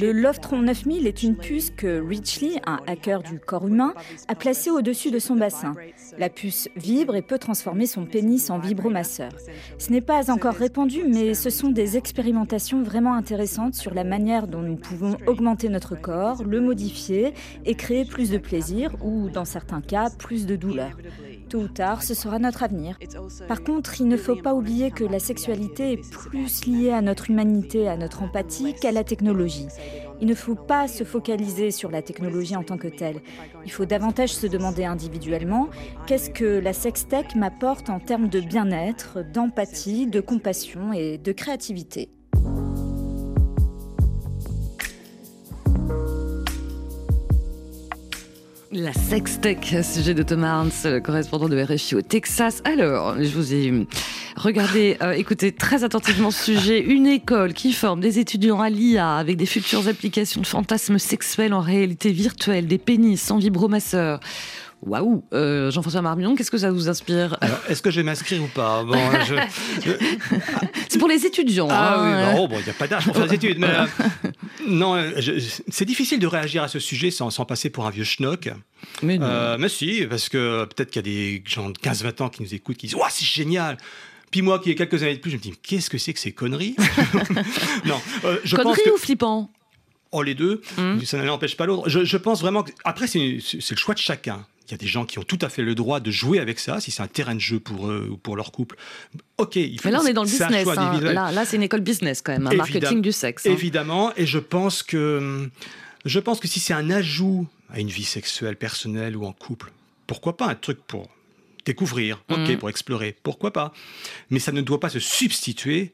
[0.00, 3.94] Le Lovetron 9000 est une puce que Richley, un hacker du corps humain,
[4.28, 5.74] a placée au-dessus de son bassin.
[6.18, 9.30] La puce vibre et peut transformer son pénis en vibromasseur.
[9.78, 14.48] Ce n'est pas encore répandu, mais ce sont des expérimentations vraiment intéressantes sur la manière
[14.48, 17.32] dont nous pouvons augmenter notre corps, le modifier
[17.64, 20.96] et créer plus de plaisir ou, dans certains cas, plus de douleur.
[21.48, 22.98] Tôt ou tard, ce sera notre avenir.
[23.46, 27.30] Par contre, il ne faut pas oublier que la sexualité est plus liée à notre
[27.30, 29.68] humanité, à notre empathie qu'à la technologie.
[30.20, 33.20] Il ne faut pas se focaliser sur la technologie en tant que telle.
[33.64, 35.68] Il faut davantage se demander individuellement
[36.06, 42.15] qu'est-ce que la sextech m'apporte en termes de bien-être, d'empathie, de compassion et de créativité?
[48.72, 52.62] La sextech, sujet de Thomas Arns, correspondant de RFI au Texas.
[52.64, 53.86] Alors, je vous ai
[54.36, 56.80] regardé, euh, écoutez très attentivement ce sujet.
[56.86, 61.54] Une école qui forme des étudiants à l'IA avec des futures applications de fantasmes sexuels
[61.54, 64.18] en réalité virtuelle, des pénis sans vibromasseur.
[64.82, 67.36] Waouh euh, Jean-François Marmion, qu'est-ce que ça vous inspire?
[67.40, 68.84] Alors, est-ce que je vais m'inscrire ou pas?
[68.84, 68.94] Bon,
[70.88, 71.68] C'est pour les étudiants.
[71.70, 72.34] Ah hein.
[72.34, 73.58] oui, bon, il n'y a pas d'âge pour faire des études.
[73.58, 74.25] Mais, euh,
[74.66, 75.20] non, euh,
[75.68, 78.48] c'est difficile de réagir à ce sujet sans, sans passer pour un vieux schnock.
[79.02, 82.42] Mais, mais si, parce que peut-être qu'il y a des gens de 15-20 ans qui
[82.42, 83.76] nous écoutent qui disent «c'est génial!»
[84.30, 86.18] Puis moi, qui ai quelques années de plus, je me dis qu'est-ce que c'est que
[86.18, 86.76] ces conneries
[87.84, 88.00] Non,
[88.44, 89.50] je conneries pense ou flippant?
[90.12, 91.00] Oh, les deux, mmh.
[91.04, 91.88] ça n'empêche pas l'autre.
[91.88, 92.72] Je, je, pense vraiment que.
[92.84, 94.46] Après, c'est le choix de chacun.
[94.66, 96.58] Il y a des gens qui ont tout à fait le droit de jouer avec
[96.58, 98.76] ça, si c'est un terrain de jeu pour eux ou pour leur couple.
[99.38, 99.88] Ok, il faut.
[99.88, 100.66] Mais là, on est dans le business.
[100.76, 101.00] Hein.
[101.00, 103.46] Là, là c'est une école business quand même, un marketing du sexe.
[103.46, 103.50] Hein.
[103.52, 105.48] Évidemment, et je pense que
[106.04, 109.72] je pense que si c'est un ajout à une vie sexuelle personnelle ou en couple,
[110.06, 111.08] pourquoi pas un truc pour
[111.64, 112.56] découvrir, ok, mm.
[112.58, 113.72] pour explorer, pourquoi pas.
[114.30, 115.92] Mais ça ne doit pas se substituer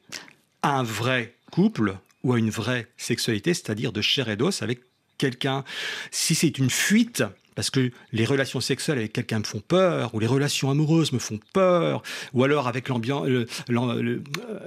[0.61, 4.81] à un vrai couple ou à une vraie sexualité, c'est-à-dire de chair et d'os avec
[5.17, 5.63] quelqu'un.
[6.11, 7.23] Si c'est une fuite,
[7.55, 11.19] parce que les relations sexuelles avec quelqu'un me font peur, ou les relations amoureuses me
[11.19, 13.47] font peur, ou alors avec l'ambiance, le,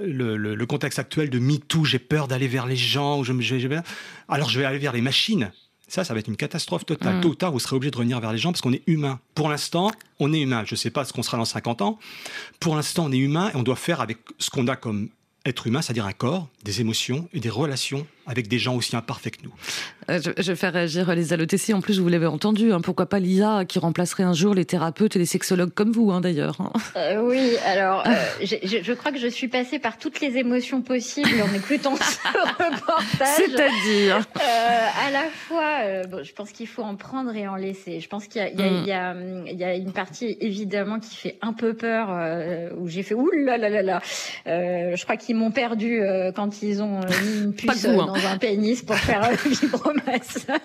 [0.01, 3.33] le, contexte actuel de MeToo, j'ai peur d'aller vers les gens, ou je,
[4.27, 5.51] alors je vais aller vers les machines.
[5.87, 7.17] Ça, ça va être une catastrophe totale.
[7.17, 7.21] Mm.
[7.21, 9.19] Tôt ou tard, vous serez obligé de revenir vers les gens parce qu'on est humain.
[9.35, 10.63] Pour l'instant, on est humain.
[10.65, 11.97] Je ne sais pas ce qu'on sera dans 50 ans.
[12.59, 15.09] Pour l'instant, on est humain et on doit faire avec ce qu'on a comme
[15.45, 19.37] être humain, c'est-à-dire un corps, des émotions et des relations avec des gens aussi imparfaits
[19.37, 19.53] que nous.
[20.09, 21.73] Euh, je, je, vais faire réagir les allotessies.
[21.73, 22.71] En plus, vous l'avez entendu.
[22.71, 26.11] Hein, pourquoi pas l'IA qui remplacerait un jour les thérapeutes et les sexologues comme vous,
[26.11, 26.59] hein, d'ailleurs.
[26.59, 26.71] Hein.
[26.95, 28.11] Euh, oui, alors, euh,
[28.41, 32.17] je, je, crois que je suis passée par toutes les émotions possibles en écoutant ce
[32.63, 33.27] reportage.
[33.35, 37.55] C'est-à-dire euh, À la fois, euh, bon, je pense qu'il faut en prendre et en
[37.55, 37.99] laisser.
[37.99, 38.85] Je pense qu'il y, mm.
[38.85, 42.09] y, y, y, a une partie, évidemment, qui fait un peu peur,
[42.77, 44.01] où j'ai fait ouh là là là là.
[44.45, 46.01] je crois qu'ils m'ont perdu
[46.35, 50.59] quand ils ont mis une puce dans un pénis pour faire un vibromasseur.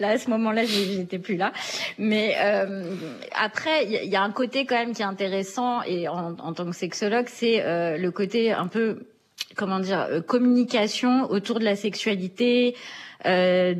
[0.00, 1.52] Là, à ce moment-là, j'étais plus là.
[1.98, 2.94] Mais euh,
[3.34, 6.64] après, il y, a un côté quand même qui est intéressant et en, en tant
[6.66, 9.06] que sexologue, c'est euh, le côté un peu,
[9.56, 12.76] comment dire, euh, communication autour de la sexualité.
[13.26, 13.74] Euh,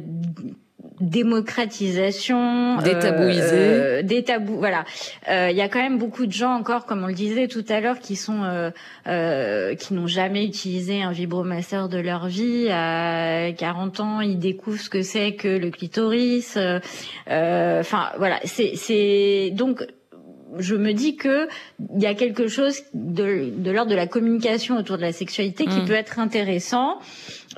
[1.01, 4.59] démocratisation, détabouiser, euh, des tabous.
[4.59, 4.85] Voilà,
[5.29, 7.65] euh, il y a quand même beaucoup de gens encore, comme on le disait tout
[7.69, 8.71] à l'heure, qui sont euh,
[9.07, 12.69] euh, qui n'ont jamais utilisé un vibromasseur de leur vie.
[12.71, 16.57] À 40 ans, ils découvrent ce que c'est que le clitoris.
[17.27, 19.85] Enfin, voilà, c'est c'est donc
[20.59, 21.49] je me dis que
[21.95, 25.65] il y a quelque chose de, de l'ordre de la communication autour de la sexualité
[25.65, 25.87] qui mm.
[25.87, 26.99] peut être intéressant.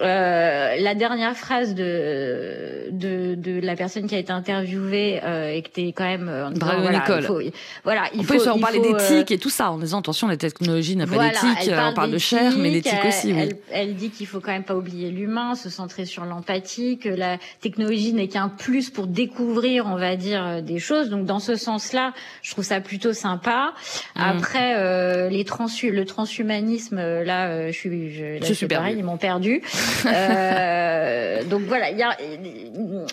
[0.00, 5.92] Euh, la dernière phrase de, de, de la personne qui a été interviewée euh, était
[5.92, 7.20] quand même euh, Bravo voilà, Nicole.
[7.20, 7.40] Il faut,
[7.84, 10.28] voilà, il on faut, peut en parler euh, d'éthique et tout ça en disant attention
[10.28, 13.32] la technologie n'a pas d'éthique, on parle de chair mais l'éthique aussi.
[13.32, 13.40] Oui.
[13.40, 17.08] Elle, elle dit qu'il faut quand même pas oublier l'humain, se centrer sur l'empathie, que
[17.08, 21.08] la technologie n'est qu'un plus pour découvrir, on va dire, des choses.
[21.08, 23.72] Donc dans ce sens-là, je trouve ça plutôt sympa.
[24.14, 24.20] Mm.
[24.20, 29.04] Après euh, les trans, le transhumanisme, là, je suis, je, là, je suis pareil, ils
[29.04, 29.62] m'ont perdu.
[30.06, 32.16] Euh, donc voilà, il y a,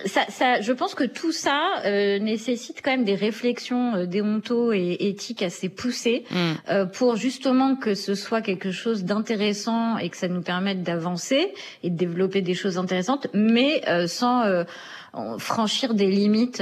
[0.05, 4.73] ça, ça, je pense que tout ça euh, nécessite quand même des réflexions euh, déonto
[4.73, 6.51] et éthiques assez poussées mm.
[6.69, 11.53] euh, pour justement que ce soit quelque chose d'intéressant et que ça nous permette d'avancer
[11.83, 14.43] et de développer des choses intéressantes, mais euh, sans
[15.37, 16.61] franchir des limites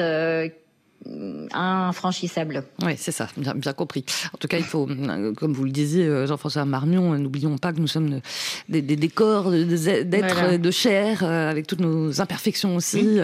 [1.53, 2.63] infranchissable.
[2.83, 4.05] Oui, c'est ça, bien, bien, compris.
[4.33, 7.57] En tout cas, il faut, euh, comme vous le disiez, euh, Jean-François Marmion, euh, n'oublions
[7.57, 8.21] pas que nous sommes
[8.69, 13.19] des, des, des corps d'êtres de chair, avec toutes nos imperfections aussi,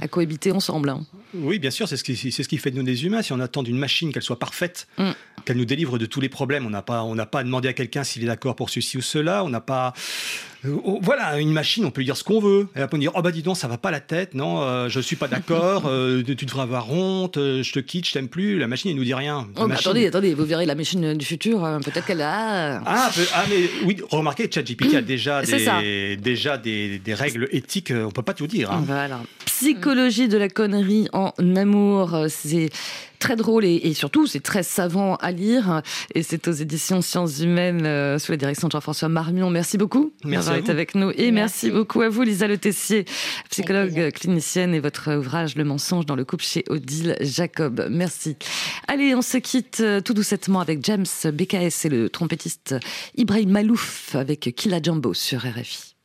[0.00, 0.90] à cohabiter ensemble.
[0.90, 1.00] Hein.
[1.34, 3.22] Oui, bien sûr, c'est ce, qui, c'est ce qui fait de nous des humains.
[3.22, 5.10] Si on attend d'une machine qu'elle soit parfaite, mm.
[5.44, 7.72] qu'elle nous délivre de tous les problèmes, on n'a pas, on n'a pas demandé à
[7.72, 11.84] quelqu'un s'il est d'accord pour ceci ou cela, on n'a pas euh, voilà, une machine,
[11.84, 12.68] on peut lui dire ce qu'on veut.
[12.74, 15.00] Elle va dire, oh bah dis donc, ça va pas la tête, non, euh, je
[15.00, 18.58] suis pas d'accord, euh, tu devrais avoir honte, je te quitte, je t'aime plus.
[18.58, 19.46] La machine, elle nous dit rien.
[19.56, 22.82] Oh, attendez, attendez, vous verrez la machine du futur, peut-être qu'elle a.
[22.84, 28.10] Ah, ah, mais oui, remarquez, ChatGPT a déjà, des, déjà des, des, règles éthiques, on
[28.10, 28.72] peut pas tout dire.
[28.72, 28.82] Hein.
[28.86, 29.20] Voilà.
[29.44, 32.70] Psychologie de la connerie en amour, c'est
[33.18, 35.82] très drôle et, surtout c'est très savant à lire.
[36.14, 39.50] Et c'est aux éditions Sciences Humaines euh, sous la direction de Jean-François Marmion.
[39.50, 41.10] Merci beaucoup d'avoir été avec nous.
[41.16, 41.70] Et merci.
[41.70, 43.04] beaucoup à vous, Lisa Le Tessier,
[43.50, 47.86] psychologue clinicienne et votre ouvrage Le mensonge dans le couple chez Odile Jacob.
[47.90, 48.36] Merci.
[48.86, 52.76] Allez, on se quitte euh, tout doucettement avec James BKS et le trompettiste
[53.16, 55.97] Ibrahim Malouf avec Killa Jumbo sur RFI.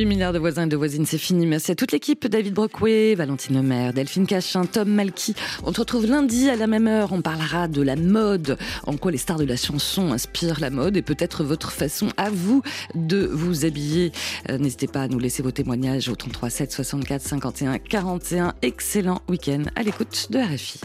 [0.00, 1.44] 8 milliards de voisins et de voisines, c'est fini.
[1.44, 2.26] Merci à toute l'équipe.
[2.26, 5.34] David Brockway, Valentine Lemaire, Delphine Cachin, Tom Malky.
[5.62, 7.12] On se retrouve lundi à la même heure.
[7.12, 10.96] On parlera de la mode, en quoi les stars de la chanson inspirent la mode
[10.96, 12.62] et peut-être votre façon à vous
[12.94, 14.10] de vous habiller.
[14.48, 18.54] Euh, n'hésitez pas à nous laisser vos témoignages au 33 7 64 51 41.
[18.62, 20.80] Excellent week-end à l'écoute de RFI.